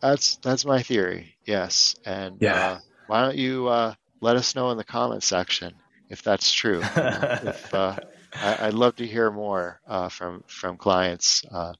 That's 0.00 0.36
that's 0.36 0.64
my 0.64 0.82
theory. 0.82 1.36
Yes, 1.44 1.94
and 2.04 2.36
Yeah. 2.40 2.52
uh, 2.54 2.78
why 3.06 3.22
don't 3.22 3.36
you 3.36 3.68
uh, 3.68 3.94
let 4.20 4.36
us 4.36 4.54
know 4.54 4.70
in 4.70 4.76
the 4.78 4.84
comment 4.84 5.22
section 5.22 5.74
if 6.08 6.22
that's 6.22 6.52
true? 6.52 6.80
if, 6.96 7.74
uh, 7.74 7.96
I, 8.34 8.66
I'd 8.66 8.74
love 8.74 8.96
to 8.96 9.06
hear 9.06 9.30
more 9.30 9.80
uh, 9.86 10.08
from 10.08 10.44
from 10.46 10.76
clients. 10.76 11.44
Uh, 11.50 11.74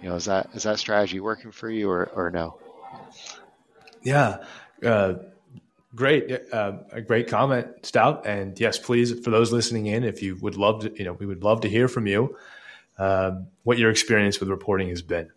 you 0.00 0.08
know, 0.08 0.16
is 0.16 0.26
that 0.26 0.50
is 0.54 0.64
that 0.64 0.78
strategy 0.78 1.20
working 1.20 1.52
for 1.52 1.70
you 1.70 1.90
or 1.90 2.10
or 2.14 2.30
no? 2.30 2.58
Yeah. 4.02 4.44
Uh, 4.84 5.14
great. 5.94 6.30
Uh, 6.52 6.78
a 6.92 7.00
great 7.00 7.28
comment, 7.28 7.68
Stout. 7.82 8.26
And 8.26 8.58
yes, 8.58 8.78
please, 8.78 9.18
for 9.20 9.30
those 9.30 9.52
listening 9.52 9.86
in, 9.86 10.04
if 10.04 10.22
you 10.22 10.36
would 10.36 10.56
love 10.56 10.82
to, 10.82 10.92
you 10.96 11.04
know, 11.04 11.12
we 11.12 11.26
would 11.26 11.42
love 11.42 11.62
to 11.62 11.68
hear 11.68 11.88
from 11.88 12.06
you 12.06 12.36
um, 12.98 13.48
what 13.64 13.78
your 13.78 13.90
experience 13.90 14.40
with 14.40 14.48
reporting 14.48 14.88
has 14.88 15.02
been. 15.02 15.30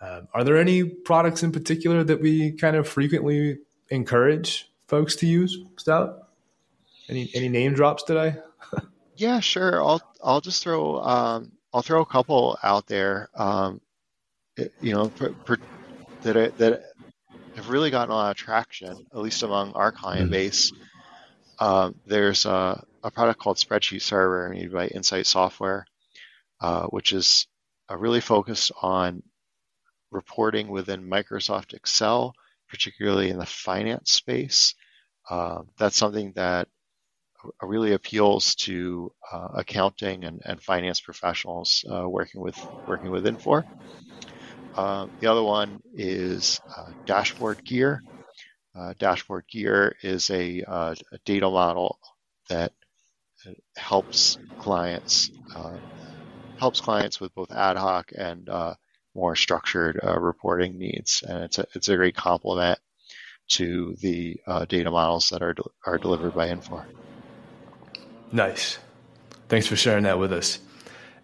Um, 0.00 0.28
are 0.34 0.44
there 0.44 0.58
any 0.58 0.84
products 0.84 1.42
in 1.42 1.52
particular 1.52 2.04
that 2.04 2.20
we 2.20 2.52
kind 2.52 2.76
of 2.76 2.86
frequently 2.86 3.58
encourage 3.88 4.70
folks 4.88 5.16
to 5.16 5.26
use, 5.26 5.58
Stout? 5.78 6.28
Any 7.08 7.30
any 7.34 7.48
name 7.48 7.74
drops 7.74 8.02
today? 8.02 8.36
Yeah, 9.16 9.40
sure. 9.40 9.82
I'll 9.82 10.02
I'll 10.22 10.40
just 10.40 10.62
throw 10.62 11.00
um, 11.00 11.52
I'll 11.72 11.82
throw 11.82 12.02
a 12.02 12.06
couple 12.06 12.58
out 12.62 12.86
there. 12.86 13.28
Um, 13.34 13.80
you 14.80 14.92
know, 14.94 15.10
per, 15.10 15.34
per, 15.44 15.56
that 16.22 16.56
that 16.58 16.82
have 17.56 17.70
really 17.70 17.90
gotten 17.90 18.12
a 18.12 18.14
lot 18.14 18.30
of 18.30 18.36
traction, 18.36 19.06
at 19.12 19.18
least 19.18 19.42
among 19.42 19.72
our 19.74 19.92
client 19.92 20.28
Mhm. 20.28 20.30
base. 20.30 20.72
Um, 21.58 21.96
there's 22.06 22.44
a, 22.46 22.82
a 23.02 23.10
product 23.10 23.40
called 23.40 23.58
Spreadsheet 23.58 24.02
Server 24.02 24.50
made 24.50 24.72
by 24.72 24.88
Insight 24.88 25.26
Software, 25.26 25.86
uh, 26.60 26.86
which 26.86 27.12
is 27.12 27.46
uh, 27.90 27.96
really 27.96 28.20
focused 28.20 28.72
on 28.82 29.22
reporting 30.10 30.68
within 30.68 31.08
Microsoft 31.08 31.74
Excel, 31.74 32.34
particularly 32.68 33.30
in 33.30 33.38
the 33.38 33.46
finance 33.46 34.12
space. 34.12 34.74
Uh, 35.28 35.62
that's 35.78 35.96
something 35.96 36.32
that 36.36 36.68
really 37.62 37.92
appeals 37.92 38.54
to 38.56 39.12
uh, 39.32 39.48
accounting 39.54 40.24
and, 40.24 40.40
and 40.44 40.62
finance 40.62 41.00
professionals 41.00 41.84
uh, 41.90 42.08
working 42.08 42.40
with 42.40 42.58
working 42.86 43.10
with 43.10 43.24
Infor. 43.24 43.64
Uh, 44.76 45.06
the 45.20 45.26
other 45.26 45.42
one 45.42 45.80
is 45.94 46.60
uh, 46.76 46.92
Dashboard 47.06 47.64
Gear. 47.64 48.02
Uh, 48.74 48.92
Dashboard 48.98 49.44
Gear 49.48 49.96
is 50.02 50.30
a, 50.30 50.62
uh, 50.62 50.94
a 51.12 51.18
data 51.24 51.48
model 51.48 51.98
that 52.50 52.72
helps 53.76 54.38
clients 54.58 55.30
helps 56.58 56.80
clients 56.80 57.20
with 57.20 57.34
both 57.34 57.52
ad 57.52 57.76
hoc 57.76 58.10
and 58.16 58.48
more 59.14 59.36
structured 59.36 59.98
reporting 60.02 60.78
needs, 60.78 61.22
and 61.26 61.44
it's 61.44 61.58
a 61.58 61.66
it's 61.74 61.88
a 61.88 61.96
great 61.96 62.16
complement 62.16 62.78
to 63.48 63.94
the 64.00 64.38
uh, 64.46 64.64
data 64.66 64.90
models 64.90 65.30
that 65.30 65.42
are 65.42 65.54
del- 65.54 65.72
are 65.86 65.98
delivered 65.98 66.34
by 66.34 66.48
Infor. 66.48 66.84
Nice. 68.32 68.78
Thanks 69.48 69.66
for 69.66 69.76
sharing 69.76 70.04
that 70.04 70.18
with 70.18 70.32
us. 70.32 70.58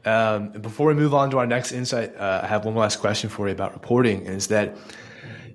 Um, 0.04 0.50
before 0.50 0.88
we 0.88 0.94
move 0.94 1.14
on 1.14 1.30
to 1.30 1.38
our 1.38 1.46
next 1.46 1.72
insight, 1.72 2.16
uh, 2.16 2.40
I 2.42 2.46
have 2.46 2.64
one 2.64 2.74
last 2.74 3.00
question 3.00 3.30
for 3.30 3.46
you 3.46 3.52
about 3.52 3.72
reporting. 3.72 4.26
Is 4.26 4.48
that, 4.48 4.76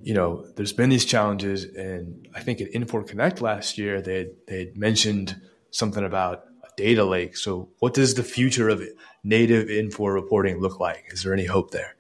you 0.02 0.14
know, 0.14 0.46
there's 0.56 0.74
been 0.74 0.90
these 0.90 1.06
challenges, 1.06 1.66
and 1.66 2.28
I 2.34 2.42
think 2.42 2.62
at 2.62 2.72
Infor 2.72 3.06
Connect 3.06 3.42
last 3.42 3.78
year 3.78 4.02
they 4.02 4.30
they 4.48 4.72
mentioned 4.76 5.40
something 5.72 6.04
about 6.04 6.46
a 6.64 6.70
data 6.78 7.04
lake. 7.04 7.36
So, 7.36 7.70
what 7.80 7.94
does 7.94 8.14
the 8.14 8.24
future 8.24 8.70
of 8.70 8.82
native 9.24 9.68
Infor 9.68 10.14
reporting 10.14 10.60
look 10.60 10.80
like? 10.80 11.06
Is 11.10 11.24
there 11.24 11.34
any 11.34 11.46
hope 11.46 11.72
there? 11.72 11.96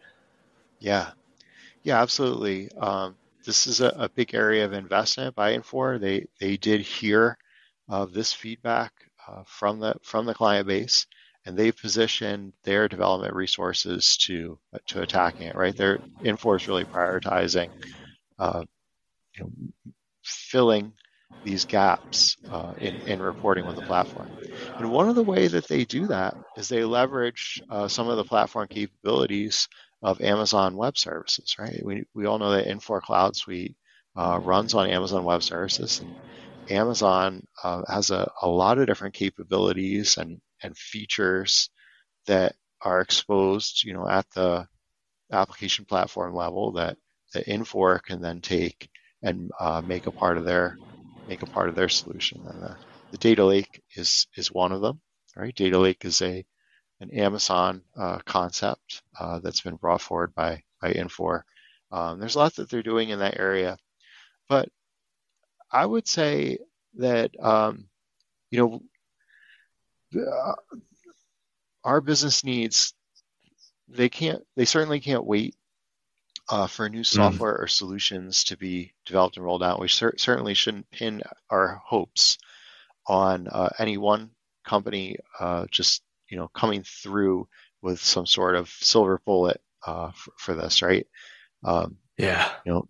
Yeah, 0.79 1.11
yeah, 1.83 2.01
absolutely. 2.01 2.69
Um, 2.77 3.15
this 3.45 3.67
is 3.67 3.81
a, 3.81 3.87
a 3.97 4.09
big 4.09 4.33
area 4.33 4.63
of 4.63 4.71
investment 4.71 5.35
by 5.35 5.57
Infor. 5.57 5.99
They 5.99 6.27
they 6.39 6.55
did 6.55 6.81
hear 6.81 7.37
of 7.89 8.13
this 8.13 8.31
feedback 8.31 9.06
uh, 9.27 9.43
from 9.45 9.79
the 9.79 9.95
from 10.01 10.25
the 10.25 10.33
client 10.33 10.67
base, 10.67 11.05
and 11.45 11.57
they've 11.57 11.75
positioned 11.75 12.53
their 12.63 12.87
development 12.87 13.33
resources 13.33 14.17
to 14.17 14.57
to 14.87 15.01
attacking 15.01 15.47
it. 15.47 15.55
Right, 15.55 15.75
their 15.75 15.99
Infor 16.23 16.65
really 16.67 16.85
prioritizing, 16.85 17.69
uh, 18.39 18.63
you 19.35 19.43
know, 19.43 19.51
filling 20.23 20.93
these 21.43 21.65
gaps 21.65 22.37
uh, 22.49 22.73
in 22.79 22.95
in 23.07 23.21
reporting 23.21 23.65
with 23.65 23.75
the 23.75 23.81
platform. 23.83 24.29
And 24.77 24.91
one 24.91 25.09
of 25.09 25.15
the 25.15 25.23
way 25.23 25.47
that 25.47 25.67
they 25.67 25.85
do 25.85 26.07
that 26.07 26.35
is 26.55 26.67
they 26.67 26.83
leverage 26.83 27.61
uh, 27.69 27.87
some 27.87 28.07
of 28.07 28.17
the 28.17 28.23
platform 28.23 28.67
capabilities 28.67 29.67
of 30.01 30.21
Amazon 30.21 30.75
Web 30.75 30.97
Services, 30.97 31.55
right? 31.57 31.81
We, 31.83 32.05
we 32.13 32.25
all 32.25 32.39
know 32.39 32.51
that 32.51 32.67
Infor 32.67 33.01
Cloud 33.01 33.35
Suite 33.35 33.75
uh, 34.15 34.39
runs 34.43 34.73
on 34.73 34.89
Amazon 34.89 35.23
Web 35.23 35.43
Services, 35.43 35.99
and 35.99 36.15
Amazon 36.71 37.45
uh, 37.63 37.83
has 37.87 38.11
a, 38.11 38.29
a 38.41 38.47
lot 38.47 38.77
of 38.77 38.87
different 38.87 39.13
capabilities 39.15 40.17
and, 40.17 40.39
and 40.61 40.77
features 40.77 41.69
that 42.25 42.55
are 42.81 43.01
exposed, 43.01 43.83
you 43.83 43.93
know, 43.93 44.07
at 44.07 44.29
the 44.31 44.67
application 45.31 45.85
platform 45.85 46.33
level 46.33 46.73
that 46.73 46.97
that 47.33 47.47
Infor 47.47 48.01
can 48.01 48.21
then 48.21 48.41
take 48.41 48.89
and 49.21 49.51
uh, 49.59 49.81
make 49.85 50.07
a 50.07 50.11
part 50.11 50.37
of 50.37 50.45
their 50.45 50.77
make 51.27 51.41
a 51.41 51.47
part 51.47 51.69
of 51.69 51.75
their 51.75 51.89
solution. 51.89 52.41
And 52.47 52.61
the, 52.61 52.77
the 53.11 53.17
data 53.17 53.45
lake 53.45 53.81
is 53.95 54.27
is 54.35 54.51
one 54.51 54.71
of 54.71 54.81
them, 54.81 55.01
right? 55.35 55.55
Data 55.55 55.77
lake 55.77 56.05
is 56.05 56.21
a 56.21 56.45
an 56.99 57.11
Amazon 57.11 57.81
uh, 57.95 58.19
concept 58.25 59.03
uh, 59.19 59.39
that's 59.39 59.61
been 59.61 59.75
brought 59.75 60.01
forward 60.01 60.33
by 60.33 60.63
by 60.81 60.93
Infor. 60.93 61.41
Um, 61.91 62.19
there's 62.19 62.35
a 62.35 62.39
lot 62.39 62.55
that 62.55 62.69
they're 62.69 62.83
doing 62.83 63.09
in 63.09 63.19
that 63.19 63.39
area, 63.39 63.77
but 64.49 64.69
I 65.71 65.85
would 65.85 66.07
say 66.07 66.59
that 66.95 67.31
um, 67.39 67.85
you 68.51 68.81
know 70.13 70.21
uh, 70.21 70.53
our 71.83 72.01
business 72.01 72.43
needs 72.43 72.93
they 73.87 74.09
can't 74.09 74.43
they 74.55 74.65
certainly 74.65 74.99
can't 74.99 75.25
wait 75.25 75.55
uh, 76.49 76.67
for 76.67 76.87
new 76.89 77.03
software 77.03 77.57
or 77.57 77.67
solutions 77.67 78.45
to 78.45 78.57
be 78.57 78.93
developed 79.05 79.35
and 79.37 79.45
rolled 79.45 79.63
out. 79.63 79.79
We 79.79 79.87
cer- 79.89 80.17
certainly 80.17 80.53
shouldn't 80.53 80.89
pin 80.91 81.21
our 81.49 81.81
hopes 81.85 82.37
on 83.05 83.47
uh, 83.47 83.69
any 83.79 83.97
one 83.97 84.31
company 84.65 85.17
uh, 85.39 85.65
just 85.71 86.01
you 86.29 86.37
know 86.37 86.47
coming 86.49 86.83
through 86.83 87.47
with 87.81 87.99
some 87.99 88.25
sort 88.25 88.55
of 88.55 88.69
silver 88.69 89.21
bullet 89.25 89.61
uh, 89.85 90.11
for, 90.11 90.31
for 90.37 90.55
this, 90.55 90.81
right? 90.81 91.05
Um, 91.63 91.97
Yeah, 92.17 92.49
you 92.65 92.73
know, 92.73 92.87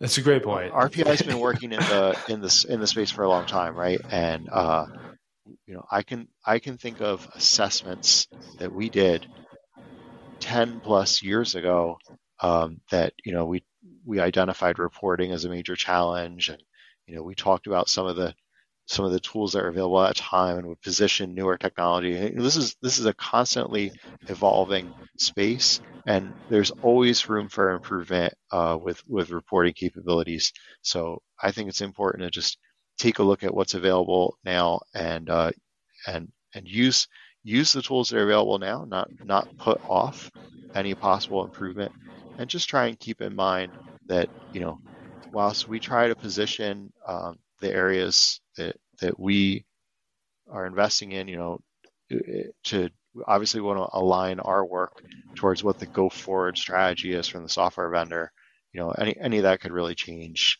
that's 0.00 0.16
a 0.16 0.22
great 0.22 0.42
point. 0.42 0.72
RPI's 0.72 1.22
been 1.22 1.38
working 1.48 1.72
in 1.72 1.80
the 1.80 2.18
in 2.28 2.40
this 2.40 2.64
in 2.64 2.80
the 2.80 2.86
space 2.86 3.10
for 3.10 3.22
a 3.22 3.28
long 3.28 3.46
time, 3.46 3.74
right? 3.74 4.00
And 4.10 4.48
uh, 4.50 4.86
you 5.66 5.74
know, 5.74 5.84
I 5.90 6.02
can 6.02 6.28
I 6.44 6.58
can 6.58 6.78
think 6.78 7.00
of 7.00 7.28
assessments 7.34 8.26
that 8.58 8.72
we 8.72 8.88
did 8.88 9.26
ten 10.40 10.80
plus 10.80 11.22
years 11.22 11.54
ago 11.54 11.98
um, 12.40 12.80
that 12.90 13.12
you 13.24 13.32
know 13.32 13.44
we 13.44 13.62
we 14.04 14.20
identified 14.20 14.78
reporting 14.78 15.32
as 15.32 15.44
a 15.44 15.50
major 15.50 15.76
challenge, 15.76 16.48
and 16.48 16.62
you 17.06 17.14
know 17.14 17.22
we 17.22 17.34
talked 17.34 17.66
about 17.66 17.90
some 17.90 18.06
of 18.06 18.16
the 18.16 18.34
some 18.90 19.04
of 19.04 19.12
the 19.12 19.20
tools 19.20 19.52
that 19.52 19.62
are 19.62 19.68
available 19.68 20.02
at 20.02 20.16
the 20.16 20.20
time 20.20 20.58
and 20.58 20.66
would 20.66 20.82
position 20.82 21.32
newer 21.32 21.56
technology. 21.56 22.32
This 22.34 22.56
is 22.56 22.74
this 22.82 22.98
is 22.98 23.06
a 23.06 23.14
constantly 23.14 23.92
evolving 24.26 24.92
space, 25.16 25.80
and 26.08 26.32
there's 26.48 26.72
always 26.82 27.28
room 27.28 27.48
for 27.48 27.70
improvement 27.70 28.34
uh, 28.50 28.76
with 28.82 29.00
with 29.06 29.30
reporting 29.30 29.74
capabilities. 29.74 30.52
So 30.82 31.22
I 31.40 31.52
think 31.52 31.68
it's 31.68 31.82
important 31.82 32.24
to 32.24 32.30
just 32.32 32.58
take 32.98 33.20
a 33.20 33.22
look 33.22 33.44
at 33.44 33.54
what's 33.54 33.74
available 33.74 34.36
now 34.44 34.80
and 34.92 35.30
uh, 35.30 35.52
and 36.08 36.26
and 36.56 36.66
use 36.66 37.06
use 37.44 37.72
the 37.72 37.82
tools 37.82 38.08
that 38.08 38.18
are 38.18 38.24
available 38.24 38.58
now, 38.58 38.84
not 38.88 39.08
not 39.22 39.56
put 39.56 39.80
off 39.88 40.32
any 40.74 40.96
possible 40.96 41.44
improvement, 41.44 41.92
and 42.38 42.50
just 42.50 42.68
try 42.68 42.86
and 42.86 42.98
keep 42.98 43.20
in 43.20 43.36
mind 43.36 43.70
that 44.06 44.28
you 44.52 44.58
know 44.58 44.80
whilst 45.32 45.68
we 45.68 45.78
try 45.78 46.08
to 46.08 46.16
position 46.16 46.92
um, 47.06 47.38
the 47.60 47.72
areas 47.72 48.40
that 48.60 48.76
that 49.00 49.18
we 49.18 49.64
are 50.50 50.66
investing 50.66 51.12
in, 51.12 51.28
you 51.28 51.36
know, 51.36 51.60
to 52.64 52.90
obviously 53.26 53.60
want 53.60 53.78
to 53.78 53.98
align 53.98 54.40
our 54.40 54.64
work 54.64 55.02
towards 55.34 55.64
what 55.64 55.78
the 55.78 55.86
go 55.86 56.08
forward 56.08 56.58
strategy 56.58 57.12
is 57.12 57.26
from 57.26 57.42
the 57.42 57.48
software 57.48 57.88
vendor. 57.88 58.32
You 58.72 58.80
know, 58.80 58.90
any 58.90 59.16
any 59.18 59.36
of 59.38 59.42
that 59.44 59.60
could 59.60 59.72
really 59.72 59.94
change, 59.94 60.58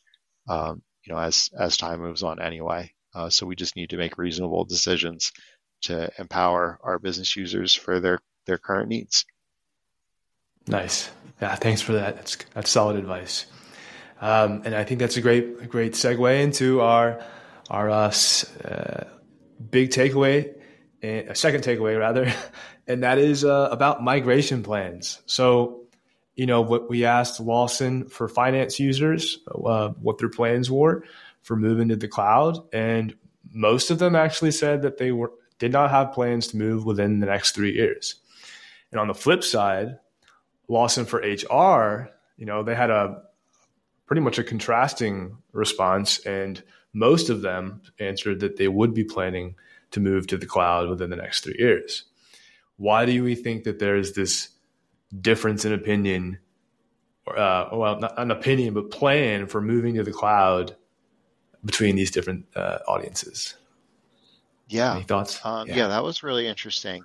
um, 0.48 0.82
you 1.04 1.12
know, 1.12 1.20
as 1.20 1.50
as 1.58 1.76
time 1.76 2.00
moves 2.00 2.22
on 2.22 2.40
anyway. 2.40 2.92
Uh, 3.14 3.30
so 3.30 3.46
we 3.46 3.56
just 3.56 3.76
need 3.76 3.90
to 3.90 3.96
make 3.96 4.18
reasonable 4.18 4.64
decisions 4.64 5.32
to 5.82 6.10
empower 6.18 6.78
our 6.82 6.98
business 6.98 7.36
users 7.36 7.74
for 7.74 8.00
their 8.00 8.18
their 8.46 8.58
current 8.58 8.88
needs. 8.88 9.24
Nice. 10.66 11.10
Yeah, 11.40 11.54
thanks 11.56 11.80
for 11.80 11.92
that. 11.92 12.16
That's 12.16 12.36
that's 12.54 12.70
solid 12.70 12.96
advice. 12.96 13.46
Um, 14.20 14.62
and 14.64 14.74
I 14.74 14.84
think 14.84 15.00
that's 15.00 15.16
a 15.16 15.22
great 15.22 15.44
a 15.60 15.66
great 15.66 15.92
segue 15.92 16.42
into 16.42 16.80
our 16.80 17.24
our 17.70 17.88
uh, 17.88 18.12
uh, 18.64 19.04
big 19.70 19.90
takeaway, 19.90 20.52
a 21.02 21.34
second 21.34 21.62
takeaway 21.62 21.98
rather, 21.98 22.32
and 22.86 23.04
that 23.04 23.18
is 23.18 23.44
uh, 23.44 23.68
about 23.70 24.02
migration 24.02 24.62
plans. 24.62 25.20
So, 25.26 25.84
you 26.34 26.46
know, 26.46 26.60
what 26.60 26.90
we 26.90 27.04
asked 27.04 27.38
Lawson 27.38 28.08
for 28.08 28.28
finance 28.28 28.80
users, 28.80 29.38
uh, 29.48 29.90
what 29.90 30.18
their 30.18 30.28
plans 30.28 30.70
were 30.70 31.04
for 31.42 31.56
moving 31.56 31.88
to 31.88 31.96
the 31.96 32.08
cloud, 32.08 32.58
and 32.72 33.14
most 33.52 33.90
of 33.90 33.98
them 33.98 34.14
actually 34.14 34.50
said 34.50 34.82
that 34.82 34.98
they 34.98 35.12
were 35.12 35.32
did 35.58 35.72
not 35.72 35.90
have 35.90 36.12
plans 36.12 36.48
to 36.48 36.56
move 36.56 36.86
within 36.86 37.20
the 37.20 37.26
next 37.26 37.52
three 37.52 37.74
years. 37.74 38.16
And 38.90 38.98
on 38.98 39.08
the 39.08 39.14
flip 39.14 39.44
side, 39.44 39.98
Lawson 40.68 41.04
for 41.04 41.18
HR, 41.18 42.10
you 42.38 42.46
know, 42.46 42.62
they 42.62 42.74
had 42.74 42.90
a 42.90 43.22
pretty 44.06 44.22
much 44.22 44.38
a 44.38 44.44
contrasting 44.44 45.36
response, 45.52 46.18
and 46.26 46.62
most 46.92 47.30
of 47.30 47.42
them 47.42 47.82
answered 47.98 48.40
that 48.40 48.56
they 48.56 48.68
would 48.68 48.94
be 48.94 49.04
planning 49.04 49.54
to 49.92 50.00
move 50.00 50.26
to 50.28 50.36
the 50.36 50.46
cloud 50.46 50.88
within 50.88 51.10
the 51.10 51.16
next 51.16 51.40
three 51.42 51.56
years. 51.58 52.04
Why 52.76 53.04
do 53.04 53.22
we 53.22 53.34
think 53.34 53.64
that 53.64 53.78
there 53.78 53.96
is 53.96 54.12
this 54.12 54.48
difference 55.20 55.64
in 55.64 55.72
opinion, 55.72 56.38
or 57.26 57.38
uh, 57.38 57.68
well, 57.72 57.98
not 57.98 58.18
an 58.18 58.30
opinion, 58.30 58.74
but 58.74 58.90
plan 58.90 59.46
for 59.46 59.60
moving 59.60 59.94
to 59.96 60.02
the 60.02 60.12
cloud 60.12 60.76
between 61.64 61.96
these 61.96 62.10
different 62.10 62.46
uh, 62.56 62.78
audiences? 62.88 63.54
Yeah. 64.68 64.94
Any 64.94 65.02
thoughts? 65.04 65.40
Um, 65.44 65.68
yeah. 65.68 65.76
yeah, 65.76 65.88
that 65.88 66.04
was 66.04 66.22
really 66.22 66.46
interesting, 66.46 67.04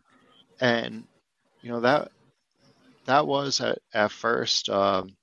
and 0.61 1.03
you 1.61 1.69
know 1.69 1.81
that 1.81 2.11
that 3.05 3.27
was 3.27 3.59
at 3.59 3.79
at 3.93 4.11
first 4.11 4.69
um, 4.69 5.15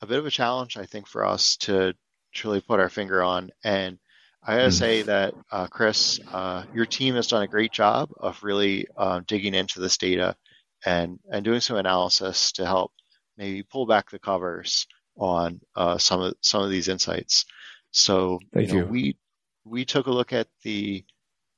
a 0.00 0.06
bit 0.06 0.18
of 0.18 0.26
a 0.26 0.30
challenge, 0.30 0.76
I 0.76 0.86
think, 0.86 1.06
for 1.06 1.24
us 1.24 1.56
to 1.58 1.94
truly 2.32 2.60
put 2.60 2.80
our 2.80 2.90
finger 2.90 3.22
on. 3.22 3.50
And 3.64 3.98
I 4.46 4.56
gotta 4.56 4.68
mm. 4.68 4.78
say 4.78 5.02
that 5.02 5.34
uh, 5.50 5.66
Chris, 5.66 6.20
uh, 6.32 6.64
your 6.72 6.86
team 6.86 7.16
has 7.16 7.26
done 7.26 7.42
a 7.42 7.48
great 7.48 7.72
job 7.72 8.10
of 8.16 8.42
really 8.44 8.86
uh, 8.96 9.20
digging 9.26 9.54
into 9.54 9.80
this 9.80 9.98
data 9.98 10.36
and 10.84 11.18
and 11.30 11.44
doing 11.44 11.60
some 11.60 11.76
analysis 11.76 12.52
to 12.52 12.64
help 12.64 12.92
maybe 13.36 13.64
pull 13.64 13.86
back 13.86 14.08
the 14.08 14.20
covers 14.20 14.86
on 15.16 15.60
uh, 15.74 15.98
some 15.98 16.20
of 16.20 16.34
some 16.42 16.62
of 16.62 16.70
these 16.70 16.88
insights. 16.88 17.44
So 17.90 18.38
Thank 18.54 18.68
you, 18.68 18.74
know, 18.74 18.80
you. 18.80 18.86
we 18.86 19.16
we 19.64 19.84
took 19.84 20.06
a 20.06 20.12
look 20.12 20.32
at 20.32 20.46
the 20.62 21.04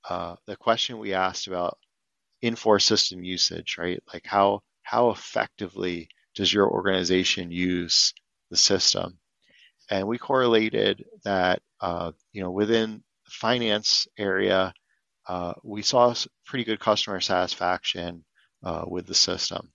uh, 0.08 0.36
the 0.46 0.56
question 0.56 0.98
we 0.98 1.12
asked 1.12 1.46
about 1.46 1.76
Infor 2.42 2.80
system 2.80 3.22
usage, 3.22 3.76
right? 3.78 4.02
Like 4.14 4.24
how 4.24 4.62
how 4.82 5.10
effectively 5.10 6.08
does 6.34 6.50
your 6.50 6.70
organization 6.70 7.50
use 7.50 8.14
the 8.50 8.56
system? 8.56 9.18
And 9.90 10.06
we 10.06 10.18
correlated 10.18 11.04
that, 11.24 11.62
uh, 11.80 12.12
you 12.32 12.42
know, 12.42 12.50
within 12.50 13.02
the 13.24 13.30
finance 13.30 14.06
area, 14.18 14.72
uh, 15.26 15.54
we 15.62 15.82
saw 15.82 16.14
pretty 16.46 16.64
good 16.64 16.80
customer 16.80 17.20
satisfaction 17.20 18.24
uh, 18.62 18.84
with 18.86 19.06
the 19.06 19.14
system, 19.14 19.72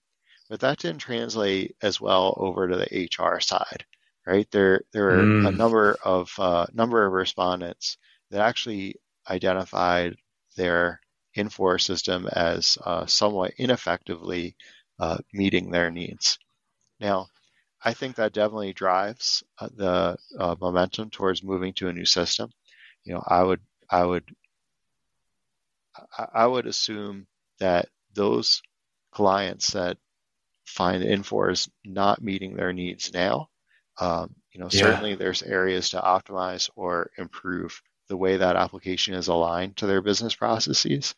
but 0.48 0.60
that 0.60 0.78
didn't 0.78 0.98
translate 0.98 1.76
as 1.82 2.00
well 2.00 2.34
over 2.36 2.68
to 2.68 2.76
the 2.76 3.08
HR 3.18 3.40
side, 3.40 3.84
right? 4.26 4.48
There, 4.50 4.82
there 4.92 5.04
were 5.04 5.22
mm. 5.22 5.48
a 5.48 5.52
number 5.52 5.96
of 6.04 6.32
uh, 6.38 6.66
number 6.72 7.06
of 7.06 7.12
respondents 7.12 7.96
that 8.30 8.40
actually 8.40 8.96
identified 9.28 10.16
their 10.56 11.00
Infor 11.36 11.80
system 11.80 12.28
as 12.28 12.78
uh, 12.84 13.06
somewhat 13.06 13.54
ineffectively 13.58 14.56
uh, 15.00 15.18
meeting 15.32 15.70
their 15.70 15.90
needs. 15.90 16.38
Now, 17.00 17.26
I 17.84 17.92
think 17.92 18.16
that 18.16 18.32
definitely 18.32 18.72
drives 18.72 19.44
uh, 19.58 19.68
the 19.74 20.16
uh, 20.38 20.56
momentum 20.60 21.10
towards 21.10 21.42
moving 21.42 21.74
to 21.74 21.88
a 21.88 21.92
new 21.92 22.06
system. 22.06 22.50
You 23.04 23.14
know, 23.14 23.22
I 23.26 23.42
would, 23.42 23.60
I 23.90 24.04
would, 24.04 24.24
I 26.32 26.46
would 26.46 26.66
assume 26.66 27.26
that 27.60 27.88
those 28.14 28.62
clients 29.12 29.72
that 29.72 29.98
find 30.66 31.04
Infor 31.04 31.52
is 31.52 31.68
not 31.84 32.22
meeting 32.22 32.56
their 32.56 32.72
needs 32.72 33.12
now, 33.12 33.48
um, 33.98 34.34
you 34.52 34.60
know, 34.60 34.68
yeah. 34.70 34.80
certainly 34.80 35.14
there's 35.14 35.42
areas 35.42 35.90
to 35.90 36.00
optimize 36.00 36.70
or 36.74 37.10
improve 37.18 37.80
the 38.08 38.16
way 38.16 38.36
that 38.36 38.56
application 38.56 39.14
is 39.14 39.28
aligned 39.28 39.76
to 39.76 39.86
their 39.86 40.02
business 40.02 40.34
processes. 40.34 41.14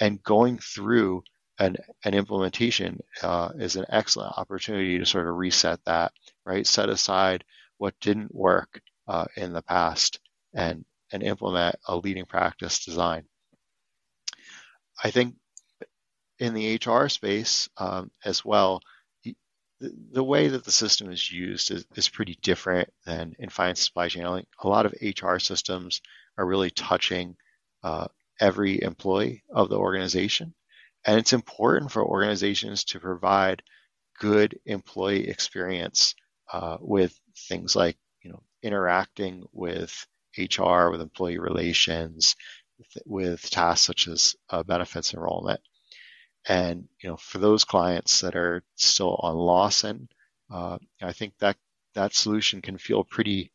And 0.00 0.22
going 0.22 0.58
through 0.58 1.22
an, 1.62 1.76
an 2.04 2.14
implementation 2.14 3.00
uh, 3.22 3.50
is 3.56 3.76
an 3.76 3.86
excellent 3.88 4.36
opportunity 4.36 4.98
to 4.98 5.06
sort 5.06 5.28
of 5.28 5.36
reset 5.36 5.78
that, 5.84 6.12
right? 6.44 6.66
Set 6.66 6.88
aside 6.88 7.44
what 7.78 7.94
didn't 8.00 8.34
work 8.34 8.80
uh, 9.06 9.26
in 9.36 9.52
the 9.52 9.62
past 9.62 10.18
and, 10.54 10.84
and 11.12 11.22
implement 11.22 11.76
a 11.86 11.96
leading 11.96 12.24
practice 12.24 12.84
design. 12.84 13.24
I 15.02 15.10
think 15.10 15.36
in 16.40 16.54
the 16.54 16.80
HR 16.84 17.08
space 17.08 17.68
um, 17.76 18.10
as 18.24 18.44
well, 18.44 18.80
the 19.80 20.22
way 20.22 20.48
that 20.48 20.64
the 20.64 20.70
system 20.72 21.10
is 21.10 21.30
used 21.30 21.70
is, 21.70 21.84
is 21.96 22.08
pretty 22.08 22.38
different 22.42 22.88
than 23.04 23.34
in 23.38 23.48
finance 23.48 23.84
supply 23.84 24.08
chain. 24.08 24.24
A 24.24 24.68
lot 24.68 24.86
of 24.86 24.94
HR 25.02 25.38
systems 25.38 26.00
are 26.38 26.46
really 26.46 26.70
touching 26.70 27.36
uh, 27.82 28.06
every 28.40 28.80
employee 28.82 29.42
of 29.50 29.68
the 29.68 29.76
organization. 29.76 30.54
And 31.04 31.18
it's 31.18 31.32
important 31.32 31.90
for 31.90 32.04
organizations 32.04 32.84
to 32.84 33.00
provide 33.00 33.62
good 34.18 34.58
employee 34.66 35.28
experience 35.28 36.14
uh, 36.52 36.78
with 36.80 37.18
things 37.48 37.74
like, 37.74 37.96
you 38.22 38.30
know, 38.30 38.42
interacting 38.62 39.44
with 39.52 40.06
HR, 40.38 40.90
with 40.90 41.00
employee 41.00 41.38
relations, 41.38 42.36
with, 42.78 43.02
with 43.06 43.50
tasks 43.50 43.86
such 43.86 44.08
as 44.08 44.36
uh, 44.50 44.62
benefits 44.62 45.14
enrollment. 45.14 45.60
And 46.48 46.88
you 47.02 47.08
know, 47.08 47.16
for 47.16 47.38
those 47.38 47.64
clients 47.64 48.20
that 48.20 48.34
are 48.36 48.62
still 48.76 49.16
on 49.20 49.36
Lawson, 49.36 50.08
uh, 50.50 50.78
I 51.00 51.12
think 51.12 51.34
that 51.38 51.56
that 51.94 52.14
solution 52.14 52.62
can 52.62 52.78
feel 52.78 53.04
pretty. 53.04 53.52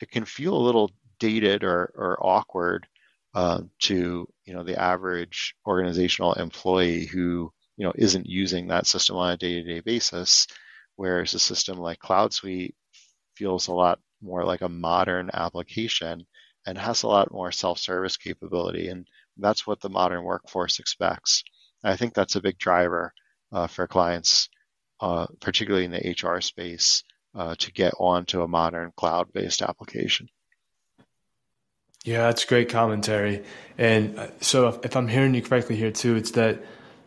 It 0.00 0.10
can 0.10 0.24
feel 0.24 0.56
a 0.56 0.66
little 0.66 0.90
dated 1.18 1.64
or, 1.64 1.92
or 1.94 2.18
awkward 2.20 2.86
uh, 3.36 3.60
to 3.78 4.26
you 4.46 4.54
know 4.54 4.64
the 4.64 4.80
average 4.80 5.54
organizational 5.66 6.32
employee 6.34 7.04
who 7.04 7.52
you 7.76 7.84
know 7.84 7.92
isn't 7.96 8.26
using 8.26 8.68
that 8.68 8.86
system 8.86 9.16
on 9.16 9.32
a 9.32 9.36
day-to-day 9.36 9.80
basis, 9.80 10.46
whereas 10.96 11.34
a 11.34 11.38
system 11.38 11.78
like 11.78 11.98
Cloud 11.98 12.32
Suite 12.32 12.74
feels 13.36 13.68
a 13.68 13.74
lot 13.74 14.00
more 14.22 14.42
like 14.44 14.62
a 14.62 14.70
modern 14.70 15.30
application 15.34 16.26
and 16.66 16.78
has 16.78 17.02
a 17.02 17.08
lot 17.08 17.30
more 17.30 17.52
self-service 17.52 18.16
capability, 18.16 18.88
and 18.88 19.06
that's 19.36 19.66
what 19.66 19.80
the 19.82 19.90
modern 19.90 20.24
workforce 20.24 20.78
expects. 20.78 21.44
I 21.84 21.96
think 21.96 22.14
that's 22.14 22.36
a 22.36 22.40
big 22.42 22.58
driver 22.58 23.12
uh, 23.52 23.66
for 23.66 23.86
clients, 23.86 24.48
uh, 25.00 25.26
particularly 25.42 25.84
in 25.84 25.92
the 25.92 26.16
HR 26.22 26.40
space, 26.40 27.04
uh, 27.34 27.54
to 27.58 27.70
get 27.72 27.92
onto 28.00 28.40
a 28.40 28.48
modern 28.48 28.92
cloud-based 28.96 29.60
application. 29.60 30.28
Yeah, 32.06 32.28
that's 32.28 32.44
great 32.44 32.68
commentary. 32.68 33.42
And 33.76 34.16
uh, 34.16 34.28
so, 34.40 34.80
if, 34.84 34.94
I'm 34.94 35.08
hearing 35.08 35.34
you 35.34 35.42
correctly 35.42 35.74
here 35.74 35.90
too, 35.90 36.14
it's 36.14 36.30
that 36.30 36.62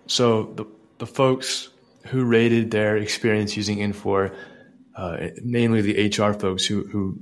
so 0.07 0.51
the 0.55 0.65
the 0.97 1.07
folks 1.07 1.69
who 2.07 2.25
rated 2.25 2.71
their 2.71 2.97
experience 2.97 3.55
using 3.55 3.77
Infor, 3.77 4.35
uh, 4.97 5.29
namely 5.41 5.81
the 5.81 6.07
HR 6.09 6.33
folks 6.33 6.65
who 6.65 6.83
who 6.83 7.17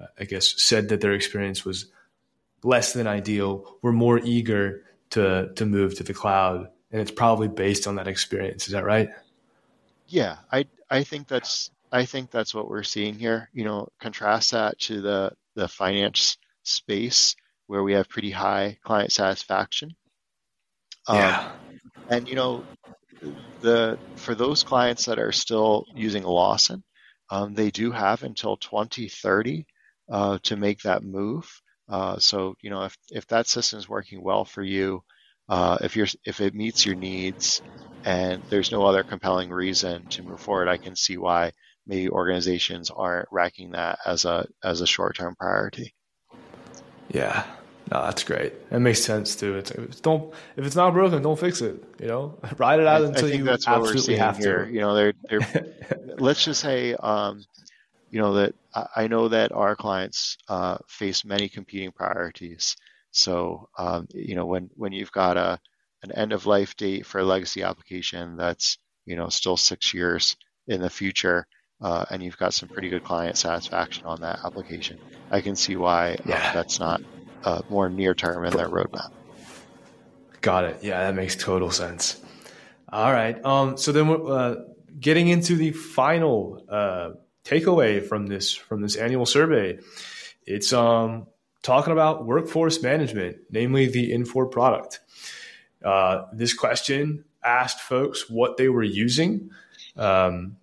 uh, 0.00 0.06
I 0.18 0.24
guess 0.24 0.54
said 0.56 0.88
that 0.88 1.02
their 1.02 1.12
experience 1.12 1.62
was 1.62 1.92
less 2.62 2.94
than 2.94 3.06
ideal, 3.06 3.76
were 3.82 3.92
more 3.92 4.18
eager 4.18 4.84
to 5.10 5.52
to 5.56 5.66
move 5.66 5.96
to 5.96 6.04
the 6.04 6.14
cloud, 6.14 6.68
and 6.90 7.02
it's 7.02 7.10
probably 7.10 7.48
based 7.48 7.86
on 7.86 7.96
that 7.96 8.08
experience. 8.08 8.66
Is 8.66 8.72
that 8.72 8.84
right? 8.86 9.10
Yeah, 10.08 10.38
I 10.50 10.64
I 10.88 11.02
think 11.04 11.28
that's 11.28 11.70
I 11.92 12.06
think 12.06 12.30
that's 12.30 12.54
what 12.54 12.70
we're 12.70 12.82
seeing 12.82 13.18
here. 13.18 13.50
You 13.52 13.64
know, 13.64 13.88
contrast 14.00 14.52
that 14.52 14.78
to 14.78 15.02
the 15.02 15.32
the 15.54 15.68
finance 15.68 16.38
space 16.64 17.34
where 17.66 17.82
we 17.82 17.94
have 17.94 18.08
pretty 18.08 18.30
high 18.30 18.78
client 18.84 19.12
satisfaction. 19.12 19.94
Um, 21.06 21.16
yeah. 21.16 21.52
And 22.08 22.28
you 22.28 22.34
know, 22.34 22.64
the 23.60 23.98
for 24.16 24.34
those 24.34 24.62
clients 24.62 25.06
that 25.06 25.18
are 25.18 25.32
still 25.32 25.86
using 25.94 26.22
Lawson, 26.22 26.82
um, 27.30 27.54
they 27.54 27.70
do 27.70 27.90
have 27.90 28.22
until 28.22 28.56
2030 28.56 29.66
uh, 30.10 30.38
to 30.42 30.56
make 30.56 30.82
that 30.82 31.02
move. 31.02 31.60
Uh, 31.88 32.18
so 32.18 32.54
you 32.60 32.70
know, 32.70 32.84
if 32.84 32.96
if 33.10 33.26
that 33.28 33.46
system 33.46 33.78
is 33.78 33.88
working 33.88 34.22
well 34.22 34.44
for 34.44 34.62
you, 34.62 35.02
uh, 35.48 35.78
if 35.80 35.96
you're 35.96 36.08
if 36.24 36.40
it 36.40 36.54
meets 36.54 36.84
your 36.86 36.96
needs, 36.96 37.62
and 38.04 38.42
there's 38.50 38.72
no 38.72 38.84
other 38.84 39.02
compelling 39.02 39.50
reason 39.50 40.06
to 40.08 40.22
move 40.22 40.40
forward, 40.40 40.68
I 40.68 40.76
can 40.76 40.96
see 40.96 41.16
why 41.16 41.52
maybe 41.86 42.08
organizations 42.08 42.90
aren't 42.90 43.28
racking 43.30 43.72
that 43.72 43.98
as 44.04 44.24
a 44.24 44.46
as 44.62 44.80
a 44.80 44.86
short 44.86 45.16
term 45.16 45.34
priority. 45.36 45.94
Yeah. 47.14 47.44
No, 47.92 48.02
that's 48.02 48.24
great. 48.24 48.54
It 48.70 48.78
makes 48.80 49.02
sense 49.02 49.36
too. 49.36 49.56
It's, 49.56 49.70
it's, 49.70 50.00
don't 50.00 50.32
if 50.56 50.64
it's 50.64 50.74
not 50.74 50.92
broken, 50.94 51.22
don't 51.22 51.38
fix 51.38 51.60
it. 51.60 51.82
You 52.00 52.08
know, 52.08 52.38
ride 52.58 52.80
it 52.80 52.86
out 52.86 53.02
I, 53.02 53.06
until 53.06 53.28
I 53.28 53.32
you 53.32 53.44
that's 53.44 53.68
absolutely 53.68 54.16
have 54.16 54.36
here. 54.38 54.64
to. 54.64 54.72
You 54.72 54.80
know, 54.80 54.94
they're, 54.94 55.12
they're 55.28 55.74
let's 56.18 56.44
just 56.44 56.60
say, 56.60 56.94
um, 56.94 57.44
you 58.10 58.20
know, 58.20 58.34
that 58.34 58.54
I 58.96 59.06
know 59.06 59.28
that 59.28 59.52
our 59.52 59.76
clients 59.76 60.38
uh, 60.48 60.78
face 60.88 61.24
many 61.24 61.48
competing 61.48 61.92
priorities. 61.92 62.76
So, 63.10 63.68
um, 63.78 64.08
you 64.12 64.34
know, 64.34 64.46
when 64.46 64.70
when 64.76 64.92
you've 64.92 65.12
got 65.12 65.36
a 65.36 65.60
an 66.02 66.12
end 66.12 66.32
of 66.32 66.46
life 66.46 66.76
date 66.76 67.06
for 67.06 67.20
a 67.20 67.24
legacy 67.24 67.62
application 67.62 68.36
that's 68.36 68.78
you 69.04 69.16
know 69.16 69.28
still 69.28 69.56
six 69.56 69.92
years 69.92 70.36
in 70.66 70.80
the 70.80 70.90
future, 70.90 71.46
uh, 71.80 72.04
and 72.10 72.22
you've 72.22 72.38
got 72.38 72.54
some 72.54 72.68
pretty 72.68 72.88
good 72.88 73.04
client 73.04 73.36
satisfaction 73.36 74.06
on 74.06 74.20
that 74.20 74.40
application, 74.44 74.98
I 75.30 75.40
can 75.40 75.56
see 75.56 75.76
why 75.76 76.12
uh, 76.12 76.22
yeah. 76.26 76.52
that's 76.52 76.78
not 76.80 77.02
uh, 77.44 77.62
more 77.68 77.88
near 77.88 78.14
term 78.14 78.44
in 78.44 78.56
their 78.56 78.68
roadmap. 78.68 79.10
Got 80.40 80.64
it. 80.64 80.78
Yeah, 80.82 81.00
that 81.04 81.14
makes 81.14 81.36
total 81.36 81.70
sense. 81.70 82.20
All 82.88 83.12
right. 83.12 83.42
Um, 83.44 83.76
so 83.76 83.92
then 83.92 84.08
we're 84.08 84.32
uh, 84.32 84.54
getting 85.00 85.28
into 85.28 85.56
the 85.56 85.72
final 85.72 86.64
uh, 86.68 87.10
takeaway 87.44 88.06
from 88.06 88.26
this 88.26 88.54
from 88.54 88.82
this 88.82 88.96
annual 88.96 89.26
survey. 89.26 89.78
It's 90.46 90.72
um, 90.72 91.26
talking 91.62 91.92
about 91.92 92.26
workforce 92.26 92.82
management, 92.82 93.38
namely 93.50 93.86
the 93.86 94.12
Infor 94.12 94.50
product. 94.50 95.00
Uh, 95.82 96.26
this 96.32 96.54
question 96.54 97.24
asked 97.42 97.80
folks 97.80 98.28
what 98.30 98.56
they 98.56 98.68
were 98.68 98.82
using 98.82 99.50
um, 99.96 100.56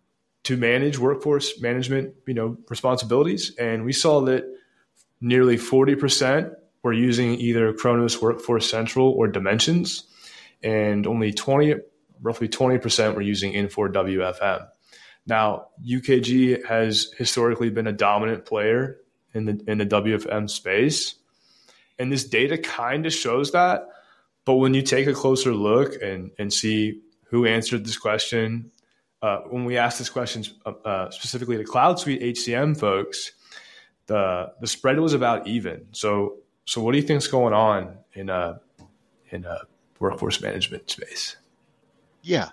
to 0.44 0.58
manage 0.58 0.98
workforce 0.98 1.62
management, 1.62 2.16
you 2.28 2.34
know, 2.34 2.58
responsibilities, 2.70 3.56
and 3.58 3.86
we 3.86 3.94
saw 3.94 4.22
that 4.22 4.46
nearly 5.20 5.58
forty 5.58 5.96
percent 5.96 6.54
were 6.84 6.94
using 6.94 7.36
either 7.36 7.74
Kronos 7.74 8.22
Workforce 8.22 8.70
Central 8.70 9.10
or 9.10 9.28
Dimensions, 9.28 10.04
and 10.64 11.06
only 11.06 11.32
twenty, 11.32 11.76
roughly 12.22 12.48
twenty 12.48 12.80
percent 12.80 13.16
were 13.16 13.22
using 13.22 13.54
Infor 13.54 13.92
WFM. 13.92 14.68
Now, 15.28 15.68
UKG 15.86 16.66
has 16.66 17.12
historically 17.18 17.70
been 17.70 17.88
a 17.88 17.94
dominant 17.94 18.46
player 18.46 18.98
in 19.34 19.46
the 19.46 19.64
in 19.68 19.78
the 19.78 19.86
WFM 19.86 20.50
space, 20.50 21.16
and 22.00 22.12
this 22.12 22.24
data 22.24 22.58
kind 22.58 23.06
of 23.06 23.14
shows 23.14 23.52
that. 23.52 23.88
But 24.44 24.56
when 24.56 24.74
you 24.74 24.82
take 24.82 25.06
a 25.06 25.14
closer 25.14 25.54
look 25.54 26.02
and 26.02 26.32
and 26.40 26.52
see 26.52 27.02
who 27.26 27.46
answered 27.46 27.86
this 27.86 27.98
question, 27.98 28.72
uh, 29.22 29.42
when 29.50 29.66
we 29.66 29.78
asked 29.78 30.00
this 30.00 30.10
question 30.10 30.44
uh, 30.66 30.72
uh 30.86 31.12
specifically 31.12 31.58
to 31.58 31.64
Cloud 31.64 32.00
Suite 32.00 32.22
HCM 32.22 32.80
folks, 32.80 33.32
the 34.08 34.52
the 34.60 34.68
spread 34.68 35.00
was 35.00 35.14
about 35.14 35.48
even. 35.48 35.88
So 35.92 36.38
so 36.66 36.82
what 36.82 36.92
do 36.92 36.98
you 36.98 37.04
think 37.04 37.18
is 37.18 37.28
going 37.28 37.54
on 37.54 37.98
in 38.14 38.30
a 38.30 38.62
in 39.30 39.46
a 39.46 39.60
workforce 40.00 40.42
management 40.42 40.90
space? 40.90 41.38
Yeah, 42.22 42.50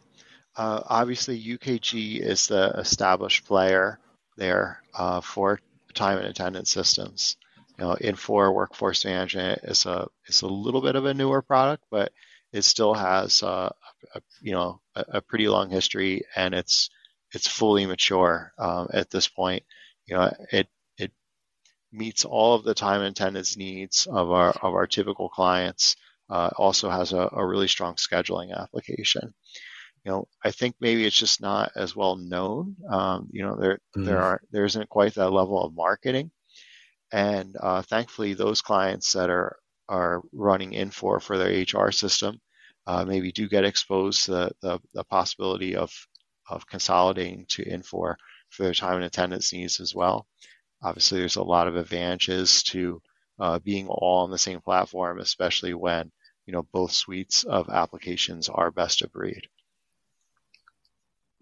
uh, 0.57 0.83
obviously 0.87 1.41
UKG 1.41 2.21
is 2.21 2.49
the 2.49 2.71
established 2.79 3.47
player 3.47 3.99
there 4.37 4.83
uh, 4.95 5.21
for 5.21 5.61
time 5.95 6.19
and 6.19 6.27
attendance 6.27 6.71
systems. 6.71 7.37
You 7.79 7.85
know, 7.85 7.97
Infor 8.01 8.53
Workforce 8.53 9.05
Management 9.05 9.61
is 9.65 9.87
a 9.87 10.09
is 10.27 10.43
a 10.43 10.49
little 10.49 10.81
bit 10.81 10.97
of 10.97 11.05
a 11.05 11.15
newer 11.15 11.43
product, 11.43 11.85
but 11.91 12.13
it 12.53 12.63
still 12.63 12.95
has 12.95 13.43
uh, 13.43 13.71
a, 14.15 14.21
you 14.41 14.53
know 14.53 14.81
a, 14.99 15.19
a, 15.19 15.21
pretty 15.21 15.49
long 15.49 15.71
history, 15.71 16.23
and 16.37 16.55
it's 16.55 16.91
it's 17.33 17.47
fully 17.47 17.87
mature 17.87 18.53
um, 18.59 18.89
at 18.93 19.11
this 19.11 19.29
point. 19.29 19.63
You 20.07 20.17
know, 20.17 20.33
it 20.53 20.69
it 20.99 21.13
meets 21.93 22.25
all 22.25 22.55
of 22.55 22.65
the 22.65 22.75
time 22.75 23.03
and 23.03 23.11
attendance 23.11 23.57
needs 23.57 24.07
of 24.07 24.31
our 24.31 24.51
of 24.51 24.75
our 24.75 24.87
typical 24.87 25.29
clients. 25.29 25.97
Uh, 26.31 26.51
also 26.59 26.91
has 26.91 27.15
a, 27.15 27.31
a 27.33 27.47
really 27.47 27.69
strong 27.69 27.95
scheduling 27.95 28.55
application 28.55 29.33
you 30.05 30.15
know, 30.15 30.29
I 30.45 30.51
think 30.51 30.77
maybe 30.81 31.05
it's 31.05 31.19
just 31.19 31.41
not 31.41 31.73
as 31.77 31.95
well 31.95 32.17
known. 32.17 32.77
Um, 32.89 33.29
you 33.31 33.43
know, 33.43 33.57
there 33.57 33.79
mm. 33.97 34.07
there 34.07 34.21
are 34.21 34.41
there 34.51 34.65
isn't 34.65 34.89
quite 34.89 35.15
that 35.15 35.31
level 35.31 35.63
of 35.63 35.75
marketing, 35.75 36.31
and 37.13 37.57
uh, 37.61 37.83
thankfully, 37.83 38.35
those 38.35 38.63
clients 38.63 39.13
that 39.13 39.31
are 39.31 39.59
are 39.89 40.23
running 40.33 40.73
Infor 40.73 41.21
for 41.21 41.39
their 41.39 41.63
HR 41.63 41.91
system 41.91 42.41
uh, 42.89 43.05
maybe 43.05 43.31
do 43.31 43.47
get 43.49 43.67
exposed 43.67 44.25
to 44.25 44.31
the, 44.31 44.51
the, 44.63 44.79
the 44.95 45.05
possibility 45.05 45.77
of 45.77 45.93
of 46.49 46.67
consolidating 46.67 47.45
to 47.47 47.63
Infor 47.63 48.15
for 48.49 48.63
their 48.63 48.73
time 48.73 48.95
and 48.95 49.05
attendance 49.05 49.53
needs 49.53 49.79
as 49.81 49.95
well. 49.95 50.27
Obviously, 50.83 51.19
there's 51.19 51.37
a 51.37 51.43
lot 51.43 51.69
of 51.69 51.77
advantages 51.77 52.63
to 52.63 53.03
uh, 53.39 53.59
being 53.59 53.89
all 53.89 54.25
on 54.25 54.31
the 54.31 54.39
same 54.39 54.63
platform, 54.63 55.21
especially 55.21 55.75
when 55.75 56.11
you 56.47 56.55
know 56.55 56.67
both 56.73 56.93
suites 56.93 57.45
of 57.45 57.69
applications 57.69 58.49
are 58.49 58.71
best 58.71 59.03
of 59.03 59.13
breed. 59.13 59.43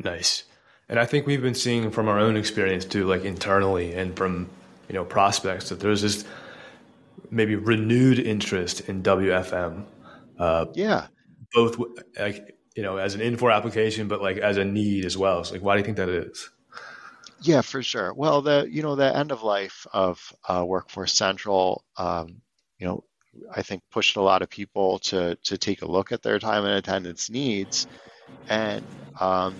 Nice. 0.00 0.42
And 0.88 0.98
I 0.98 1.06
think 1.06 1.26
we've 1.26 1.42
been 1.42 1.54
seeing 1.54 1.92
from 1.92 2.08
our 2.08 2.18
own 2.18 2.36
experience 2.36 2.84
too, 2.84 3.06
like 3.06 3.24
internally 3.24 3.94
and 3.94 4.16
from 4.16 4.50
you 4.88 4.94
know 4.94 5.04
prospects, 5.04 5.68
that 5.68 5.78
there's 5.78 6.02
this 6.02 6.24
maybe 7.30 7.54
renewed 7.54 8.18
interest 8.18 8.80
in 8.88 9.04
WFM. 9.04 9.84
Uh, 10.40 10.66
yeah. 10.74 11.06
Both 11.56 11.78
like 12.18 12.56
you 12.76 12.82
know 12.82 12.98
as 12.98 13.14
an 13.14 13.22
Infor 13.22 13.52
application, 13.52 14.08
but 14.08 14.20
like 14.20 14.36
as 14.36 14.58
a 14.58 14.64
need 14.64 15.06
as 15.06 15.16
well. 15.16 15.42
So 15.42 15.54
like, 15.54 15.62
why 15.62 15.74
do 15.74 15.78
you 15.78 15.84
think 15.84 15.96
that 15.96 16.10
is? 16.10 16.50
Yeah, 17.40 17.62
for 17.62 17.82
sure. 17.82 18.12
Well, 18.14 18.42
the 18.42 18.68
you 18.70 18.82
know 18.82 18.94
the 18.94 19.16
end 19.16 19.32
of 19.32 19.42
life 19.42 19.86
of 19.92 20.32
uh, 20.46 20.64
Workforce 20.66 21.14
Central, 21.14 21.82
um, 21.96 22.42
you 22.78 22.86
know, 22.86 23.04
I 23.54 23.62
think 23.62 23.82
pushed 23.90 24.16
a 24.16 24.22
lot 24.22 24.42
of 24.42 24.50
people 24.50 24.98
to 25.00 25.36
to 25.44 25.58
take 25.58 25.82
a 25.82 25.90
look 25.90 26.12
at 26.12 26.22
their 26.22 26.38
time 26.38 26.64
and 26.64 26.74
attendance 26.74 27.30
needs, 27.30 27.86
and 28.48 28.84
um, 29.18 29.54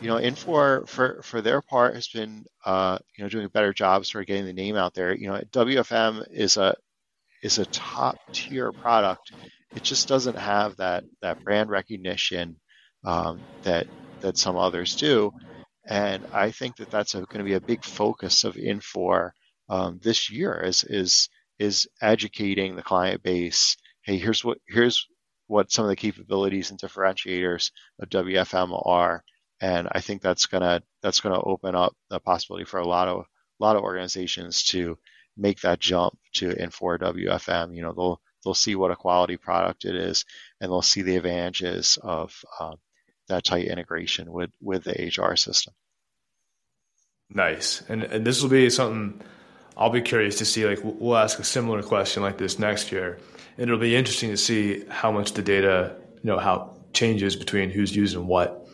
you 0.00 0.08
know, 0.08 0.16
Infor 0.16 0.88
for 0.88 1.20
for 1.22 1.40
their 1.40 1.62
part 1.62 1.94
has 1.94 2.08
been 2.08 2.44
uh, 2.64 2.98
you 3.16 3.24
know 3.24 3.28
doing 3.30 3.46
a 3.46 3.50
better 3.50 3.72
job 3.72 4.06
sort 4.06 4.22
of 4.22 4.28
getting 4.28 4.46
the 4.46 4.52
name 4.52 4.76
out 4.76 4.94
there. 4.94 5.14
You 5.14 5.28
know, 5.28 5.40
WFM 5.52 6.30
is 6.30 6.56
a 6.56 6.76
is 7.42 7.58
a 7.58 7.66
top 7.66 8.16
tier 8.32 8.72
product. 8.72 9.32
It 9.76 9.84
just 9.84 10.08
doesn't 10.08 10.38
have 10.38 10.76
that 10.76 11.04
that 11.22 11.44
brand 11.44 11.70
recognition 11.70 12.56
um, 13.04 13.40
that 13.62 13.86
that 14.20 14.38
some 14.38 14.56
others 14.56 14.96
do, 14.96 15.32
and 15.86 16.24
I 16.32 16.50
think 16.50 16.76
that 16.76 16.90
that's 16.90 17.14
going 17.14 17.26
to 17.38 17.44
be 17.44 17.54
a 17.54 17.60
big 17.60 17.84
focus 17.84 18.44
of 18.44 18.56
Infor 18.56 19.30
um, 19.68 20.00
this 20.02 20.30
year. 20.30 20.60
Is 20.60 20.84
is 20.84 21.28
is 21.58 21.88
educating 22.02 22.76
the 22.76 22.82
client 22.82 23.22
base. 23.22 23.76
Hey, 24.02 24.18
here's 24.18 24.44
what 24.44 24.58
here's 24.68 25.06
what 25.46 25.70
some 25.70 25.84
of 25.84 25.90
the 25.90 25.96
capabilities 25.96 26.70
and 26.70 26.80
differentiators 26.80 27.70
of 28.00 28.08
WFM 28.08 28.82
are 28.84 29.22
and 29.60 29.88
I 29.92 30.00
think 30.00 30.22
that's 30.22 30.46
gonna 30.46 30.82
that's 31.02 31.20
gonna 31.20 31.40
open 31.40 31.74
up 31.74 31.94
the 32.10 32.20
possibility 32.20 32.64
for 32.64 32.80
a 32.80 32.86
lot 32.86 33.08
of 33.08 33.20
a 33.20 33.64
lot 33.64 33.76
of 33.76 33.82
organizations 33.82 34.64
to 34.64 34.98
make 35.36 35.60
that 35.60 35.80
jump 35.80 36.18
to 36.34 36.48
Infor 36.50 36.98
WFM. 36.98 37.74
You 37.74 37.82
know, 37.82 37.92
they'll 37.92 38.20
they'll 38.46 38.54
see 38.54 38.76
what 38.76 38.92
a 38.92 38.96
quality 38.96 39.36
product 39.36 39.84
it 39.84 39.96
is, 39.96 40.24
and 40.60 40.70
they'll 40.70 40.82
see 40.82 41.02
the 41.02 41.16
advantages 41.16 41.98
of 42.00 42.44
um, 42.60 42.76
that 43.28 43.44
tight 43.44 43.66
integration 43.66 44.32
with 44.32 44.50
with 44.62 44.84
the 44.84 44.92
HR 44.92 45.34
system. 45.34 45.74
Nice, 47.28 47.82
and 47.88 48.04
and 48.04 48.24
this 48.24 48.40
will 48.40 48.50
be 48.50 48.70
something 48.70 49.20
I'll 49.76 49.90
be 49.90 50.00
curious 50.00 50.38
to 50.38 50.44
see. 50.44 50.64
Like 50.64 50.78
we'll 50.82 51.16
ask 51.16 51.38
a 51.40 51.44
similar 51.44 51.82
question 51.82 52.22
like 52.22 52.38
this 52.38 52.58
next 52.58 52.92
year, 52.92 53.18
and 53.58 53.68
it'll 53.68 53.80
be 53.80 53.96
interesting 53.96 54.30
to 54.30 54.36
see 54.36 54.84
how 54.88 55.10
much 55.10 55.32
the 55.32 55.42
data, 55.42 55.96
you 56.22 56.30
know, 56.30 56.38
how 56.38 56.76
changes 56.92 57.34
between 57.34 57.70
who's 57.70 57.94
using 57.94 58.26
what 58.26 58.66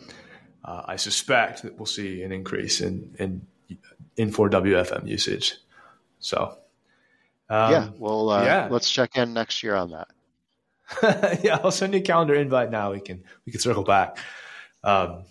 uh, 0.63 0.83
I 0.85 0.95
suspect 0.97 1.63
that 1.63 1.77
we'll 1.77 1.87
see 1.87 2.21
an 2.21 2.31
increase 2.31 2.79
in 2.79 3.15
in 3.17 3.47
Infor 4.17 4.51
WFM 4.51 5.07
usage. 5.07 5.55
So, 6.19 6.57
um, 7.53 7.71
yeah, 7.71 7.89
well, 7.99 8.29
uh, 8.29 8.43
yeah, 8.43 8.67
let's 8.71 8.89
check 8.89 9.15
in 9.15 9.33
next 9.33 9.61
year 9.61 9.75
on 9.75 9.91
that. 9.91 11.39
yeah, 11.43 11.59
I'll 11.63 11.71
send 11.71 11.93
you 11.93 11.99
a 11.99 12.03
calendar 12.03 12.33
invite 12.33 12.71
now. 12.71 12.91
We 12.91 12.99
can 12.99 13.23
we 13.45 13.51
can 13.51 13.61
circle 13.61 13.83
back. 13.83 14.17
Um, 14.83 15.25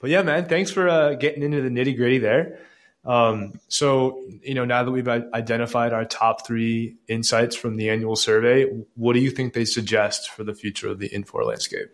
but 0.00 0.10
yeah, 0.10 0.22
man, 0.22 0.46
thanks 0.48 0.72
for 0.72 0.88
uh, 0.88 1.14
getting 1.14 1.44
into 1.44 1.60
the 1.60 1.68
nitty 1.68 1.96
gritty 1.96 2.18
there. 2.18 2.58
Um, 3.04 3.60
so, 3.68 4.24
you 4.42 4.54
know, 4.54 4.64
now 4.64 4.82
that 4.82 4.90
we've 4.90 5.08
identified 5.08 5.92
our 5.92 6.04
top 6.04 6.46
three 6.46 6.96
insights 7.08 7.54
from 7.54 7.76
the 7.76 7.90
annual 7.90 8.16
survey, 8.16 8.64
what 8.94 9.12
do 9.12 9.20
you 9.20 9.30
think 9.30 9.54
they 9.54 9.64
suggest 9.64 10.30
for 10.30 10.44
the 10.44 10.54
future 10.54 10.88
of 10.88 10.98
the 10.98 11.08
Infor 11.08 11.44
landscape? 11.46 11.88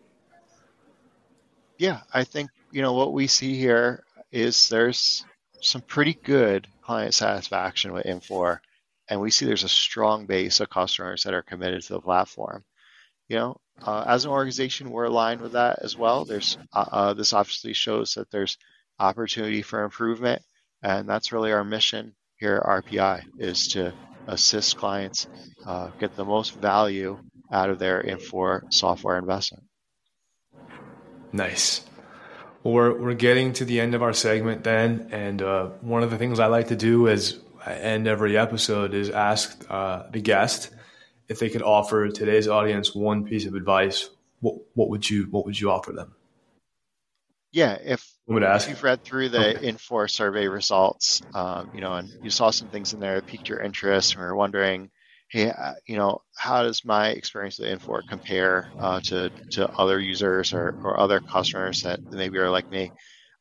Yeah, 1.77 2.01
I 2.13 2.25
think 2.25 2.51
you 2.71 2.81
know, 2.81 2.95
what 2.95 3.13
we 3.13 3.27
see 3.27 3.59
here 3.59 4.03
is 4.33 4.71
there's 4.71 5.25
some 5.61 5.83
pretty 5.83 6.15
good 6.15 6.69
client 6.81 7.13
satisfaction 7.13 7.93
with 7.93 8.07
Infor, 8.07 8.61
and 9.09 9.21
we 9.21 9.31
see 9.31 9.47
there's 9.47 9.65
a 9.65 9.69
strong 9.69 10.27
base 10.27 10.61
of 10.61 10.71
customers 10.71 11.25
that 11.25 11.35
are 11.35 11.43
committed 11.43 11.83
to 11.83 11.95
the 11.95 12.01
platform. 12.01 12.65
You 13.29 13.37
know, 13.37 13.61
uh, 13.83 14.05
as 14.07 14.25
an 14.25 14.31
organization, 14.31 14.91
we're 14.91 15.05
aligned 15.05 15.41
with 15.41 15.53
that 15.53 15.81
as 15.83 15.97
well. 15.97 16.25
There's 16.25 16.59
uh, 16.73 16.85
uh, 16.91 17.15
this 17.15 17.33
obviously 17.33 17.73
shows 17.73 18.15
that 18.15 18.31
there's 18.31 18.59
opportunity 18.99 19.63
for 19.63 19.85
improvement, 19.85 20.43
and 20.83 21.09
that's 21.09 21.33
really 21.33 21.53
our 21.53 21.65
mission 21.65 22.15
here 22.37 22.57
at 22.57 22.85
RPI 22.85 23.25
is 23.39 23.69
to 23.69 23.93
assist 24.27 24.77
clients 24.77 25.27
uh, 25.67 25.89
get 25.99 26.15
the 26.17 26.25
most 26.25 26.55
value 26.55 27.19
out 27.51 27.71
of 27.71 27.79
their 27.79 28.03
Infor 28.03 28.73
software 28.73 29.19
investment. 29.19 29.65
Nice. 31.33 31.85
Well, 32.63 32.75
we're, 32.75 32.99
we're 32.99 33.15
getting 33.15 33.53
to 33.55 33.65
the 33.65 33.81
end 33.81 33.95
of 33.95 34.03
our 34.03 34.13
segment 34.13 34.65
then. 34.65 35.09
And 35.13 35.43
uh, 35.43 35.67
one 35.81 36.03
of 36.03 36.11
the 36.11 36.19
things 36.19 36.39
I 36.39 36.47
like 36.47 36.69
to 36.69 36.77
do 36.77 37.07
is 37.07 37.39
I 37.69 37.75
end 37.75 38.09
every 38.09 38.37
episode 38.37 38.95
is 38.95 39.11
ask 39.11 39.65
uh, 39.69 40.05
the 40.11 40.21
guest 40.21 40.71
if 41.29 41.39
they 41.39 41.51
could 41.51 41.63
offer 41.63 42.09
today's 42.09 42.49
audience 42.49 42.95
one 42.95 43.25
piece 43.25 43.47
of 43.47 43.55
advice. 43.55 44.11
What, 44.41 44.57
what 44.75 44.89
would 44.91 45.09
you 45.09 45.27
what 45.31 45.45
would 45.45 45.59
you 45.59 45.71
offer 45.71 45.93
them? 45.93 46.15
yeah, 47.53 47.79
if, 47.83 48.07
if 48.29 48.69
you've 48.69 48.83
read 48.83 49.03
through 49.05 49.31
the 49.31 49.57
okay. 49.57 49.73
Infor 49.73 50.11
survey 50.11 50.49
results, 50.49 51.23
um, 51.35 51.71
you 51.75 51.81
know, 51.81 51.95
and 51.95 52.09
you 52.23 52.31
saw 52.31 52.51
some 52.51 52.69
things 52.69 52.93
in 52.93 53.01
there 53.01 53.17
that 53.17 53.27
piqued 53.27 53.49
your 53.49 53.61
interest, 53.61 54.15
and 54.15 54.23
are 54.23 54.37
wondering, 54.37 54.91
hey, 55.29 55.51
uh, 55.51 55.75
you 55.87 55.97
know, 55.97 56.23
how 56.37 56.63
does 56.63 56.85
my 56.85 57.09
experience 57.09 57.59
with 57.59 57.69
Infor 57.69 58.03
compare 58.07 58.71
uh, 58.79 59.01
to 59.05 59.31
to 59.53 59.69
other 59.71 59.99
users 59.99 60.53
or, 60.53 60.79
or 60.85 61.01
other 61.01 61.21
customers 61.21 61.83
that 61.83 62.01
maybe 62.11 62.39
are 62.39 62.51
like 62.51 62.71
me? 62.71 62.93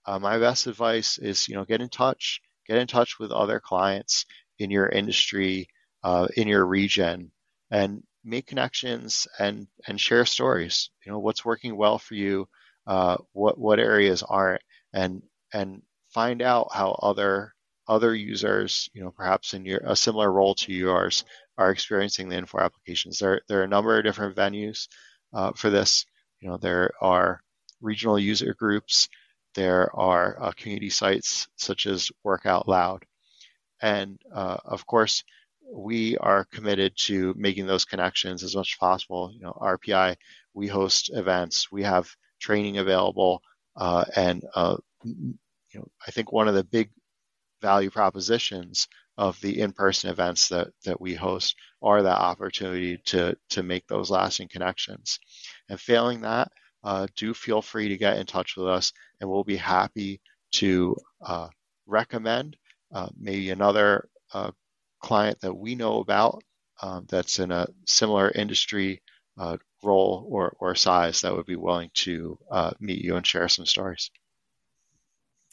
Uh, 0.05 0.19
my 0.19 0.39
best 0.39 0.67
advice 0.67 1.17
is, 1.17 1.49
you 1.49 1.55
know, 1.55 1.65
get 1.65 1.81
in 1.81 1.89
touch, 1.89 2.41
get 2.67 2.77
in 2.77 2.87
touch 2.87 3.19
with 3.19 3.31
other 3.31 3.59
clients 3.59 4.25
in 4.59 4.71
your 4.71 4.87
industry, 4.89 5.67
uh, 6.03 6.27
in 6.35 6.47
your 6.47 6.65
region, 6.65 7.31
and 7.71 8.03
make 8.23 8.47
connections 8.47 9.27
and 9.39 9.67
and 9.87 9.99
share 9.99 10.25
stories. 10.25 10.89
You 11.05 11.11
know, 11.11 11.19
what's 11.19 11.45
working 11.45 11.77
well 11.77 11.97
for 11.99 12.15
you 12.15 12.47
uh, 12.87 13.17
what 13.33 13.57
what 13.59 13.79
areas 13.79 14.23
aren't, 14.23 14.61
and 14.93 15.21
and 15.53 15.81
find 16.13 16.41
out 16.41 16.69
how 16.73 16.91
other 17.03 17.53
other 17.87 18.15
users, 18.15 18.89
you 18.93 19.03
know, 19.03 19.11
perhaps 19.11 19.53
in 19.53 19.65
your 19.65 19.81
a 19.85 19.95
similar 19.95 20.31
role 20.31 20.55
to 20.55 20.73
yours, 20.73 21.25
are 21.57 21.71
experiencing 21.71 22.29
the 22.29 22.37
Infor 22.37 22.63
applications. 22.63 23.19
There 23.19 23.41
there 23.47 23.59
are 23.59 23.65
a 23.65 23.67
number 23.67 23.97
of 23.97 24.03
different 24.05 24.35
venues 24.35 24.87
uh, 25.33 25.51
for 25.53 25.69
this. 25.69 26.05
You 26.39 26.49
know, 26.49 26.57
there 26.57 26.91
are 27.01 27.41
regional 27.81 28.17
user 28.17 28.53
groups, 28.53 29.09
there 29.57 29.93
are 29.97 30.37
uh, 30.39 30.51
community 30.55 30.91
sites 30.91 31.47
such 31.55 31.87
as 31.87 32.11
Work 32.23 32.45
Out 32.45 32.67
Loud, 32.67 33.05
and 33.81 34.19
uh, 34.31 34.57
of 34.63 34.85
course, 34.85 35.23
we 35.73 36.15
are 36.19 36.45
committed 36.45 36.93
to 37.07 37.33
making 37.35 37.65
those 37.65 37.83
connections 37.83 38.43
as 38.43 38.55
much 38.55 38.75
as 38.75 38.79
possible. 38.79 39.31
You 39.33 39.41
know, 39.41 39.57
RPI, 39.59 40.15
we 40.53 40.67
host 40.67 41.09
events, 41.11 41.71
we 41.71 41.81
have 41.81 42.07
training 42.39 42.77
available, 42.77 43.41
uh, 43.75 44.05
and 44.15 44.45
uh, 44.53 44.77
you 45.03 45.35
know, 45.73 45.87
I 46.07 46.11
think 46.11 46.31
one 46.31 46.47
of 46.47 46.53
the 46.53 46.63
big 46.63 46.91
value 47.59 47.89
propositions 47.89 48.87
of 49.17 49.41
the 49.41 49.59
in-person 49.59 50.11
events 50.11 50.49
that 50.49 50.67
that 50.85 51.01
we 51.01 51.15
host 51.15 51.55
are 51.81 52.03
that 52.03 52.19
opportunity 52.19 52.97
to 53.05 53.35
to 53.49 53.63
make 53.63 53.87
those 53.87 54.11
lasting 54.11 54.49
connections. 54.49 55.19
And 55.67 55.81
failing 55.81 56.21
that, 56.21 56.51
uh, 56.83 57.07
do 57.15 57.33
feel 57.33 57.61
free 57.61 57.89
to 57.89 57.97
get 57.97 58.17
in 58.17 58.25
touch 58.25 58.55
with 58.55 58.67
us, 58.67 58.93
and 59.19 59.29
we'll 59.29 59.43
be 59.43 59.57
happy 59.57 60.21
to 60.51 60.95
uh, 61.25 61.47
recommend 61.85 62.55
uh, 62.93 63.09
maybe 63.17 63.49
another 63.49 64.07
uh, 64.33 64.51
client 65.01 65.39
that 65.41 65.53
we 65.53 65.75
know 65.75 65.99
about 65.99 66.43
um, 66.81 67.05
that's 67.09 67.39
in 67.39 67.51
a 67.51 67.67
similar 67.85 68.29
industry 68.29 69.01
uh, 69.37 69.57
role 69.83 70.27
or, 70.29 70.55
or 70.59 70.75
size 70.75 71.21
that 71.21 71.35
would 71.35 71.45
be 71.45 71.55
willing 71.55 71.89
to 71.93 72.37
meet 72.79 73.03
you 73.03 73.15
and 73.15 73.25
share 73.25 73.47
some 73.47 73.65
stories. 73.65 74.09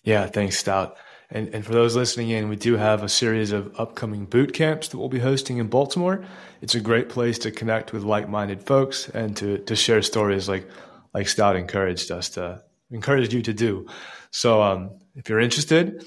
Yeah, 0.04 0.26
thanks, 0.26 0.58
Stout. 0.58 0.96
And, 1.30 1.48
and 1.54 1.64
for 1.64 1.72
those 1.72 1.96
listening 1.96 2.30
in, 2.30 2.48
we 2.48 2.56
do 2.56 2.76
have 2.76 3.02
a 3.02 3.08
series 3.08 3.50
of 3.50 3.74
upcoming 3.80 4.26
boot 4.26 4.52
camps 4.52 4.88
that 4.88 4.98
we'll 4.98 5.08
be 5.08 5.18
hosting 5.18 5.58
in 5.58 5.68
Baltimore. 5.68 6.24
It's 6.60 6.74
a 6.74 6.80
great 6.80 7.08
place 7.08 7.38
to 7.40 7.50
connect 7.50 7.92
with 7.92 8.04
like-minded 8.04 8.62
folks 8.62 9.08
and 9.08 9.36
to, 9.38 9.58
to 9.58 9.74
share 9.74 10.02
stories 10.02 10.48
like, 10.48 10.68
like 11.14 11.28
Stout 11.28 11.56
encouraged 11.56 12.10
us 12.10 12.30
to, 12.30 12.62
encouraged 12.90 13.32
you 13.32 13.42
to 13.42 13.54
do. 13.54 13.86
So 14.30 14.62
um, 14.62 14.98
if 15.14 15.28
you're 15.28 15.40
interested, 15.40 16.04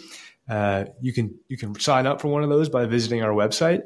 uh, 0.50 0.86
you 1.02 1.14
can 1.14 1.40
you 1.48 1.58
can 1.58 1.80
sign 1.80 2.06
up 2.06 2.22
for 2.22 2.28
one 2.28 2.44
of 2.44 2.50
those 2.50 2.70
by 2.70 2.86
visiting 2.86 3.24
our 3.24 3.32
website. 3.32 3.82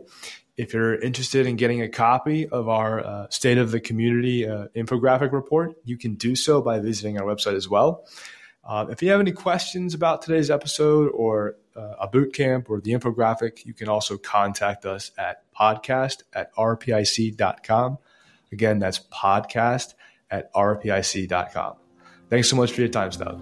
If 0.58 0.74
you're 0.74 1.00
interested 1.00 1.48
in 1.48 1.56
getting 1.56 1.82
a 1.82 1.90
copy 1.90 2.48
of 2.48 2.68
our 2.68 3.00
uh, 3.06 3.30
State 3.30 3.58
of 3.58 3.72
the 3.72 3.80
Community 3.80 4.48
uh, 4.48 4.68
infographic 4.76 5.32
report, 5.32 5.76
you 5.86 5.98
can 5.98 6.16
do 6.16 6.36
so 6.36 6.62
by 6.62 6.80
visiting 6.80 7.20
our 7.20 7.26
website 7.26 7.56
as 7.56 7.70
well. 7.70 8.06
Uh, 8.64 8.86
if 8.90 9.02
you 9.02 9.10
have 9.10 9.20
any 9.20 9.32
questions 9.32 9.94
about 9.96 10.22
today's 10.22 10.52
episode 10.52 11.10
or 11.16 11.56
uh, 11.76 11.96
a 12.02 12.08
boot 12.08 12.34
camp 12.34 12.70
or 12.70 12.80
the 12.80 12.92
infographic, 12.92 13.66
you 13.66 13.74
can 13.74 13.90
also 13.90 14.18
contact 14.18 14.86
us 14.86 15.12
at 15.18 15.44
podcast 15.54 16.24
at 16.34 16.54
rpic.com. 16.56 17.98
Again, 18.52 18.78
that's 18.78 19.00
podcast 19.00 19.94
at 20.32 20.52
rpic.com. 20.54 21.76
Thanks 22.30 22.50
so 22.50 22.56
much 22.56 22.72
for 22.72 22.82
your 22.82 22.90
time, 22.90 23.12
Stout. 23.12 23.40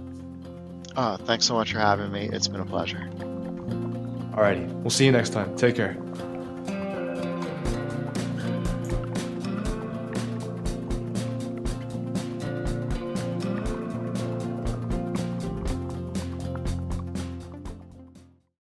Uh, 0.96 1.18
thanks 1.18 1.46
so 1.46 1.54
much 1.54 1.72
for 1.72 1.80
having 1.80 2.12
me. 2.12 2.30
It's 2.32 2.48
been 2.48 2.62
a 2.62 2.66
pleasure. 2.66 3.10
Alrighty. 4.34 4.68
We'll 4.82 4.90
see 4.90 5.06
you 5.06 5.12
next 5.12 5.30
time. 5.30 5.56
Take 5.56 5.76
care. 5.76 5.96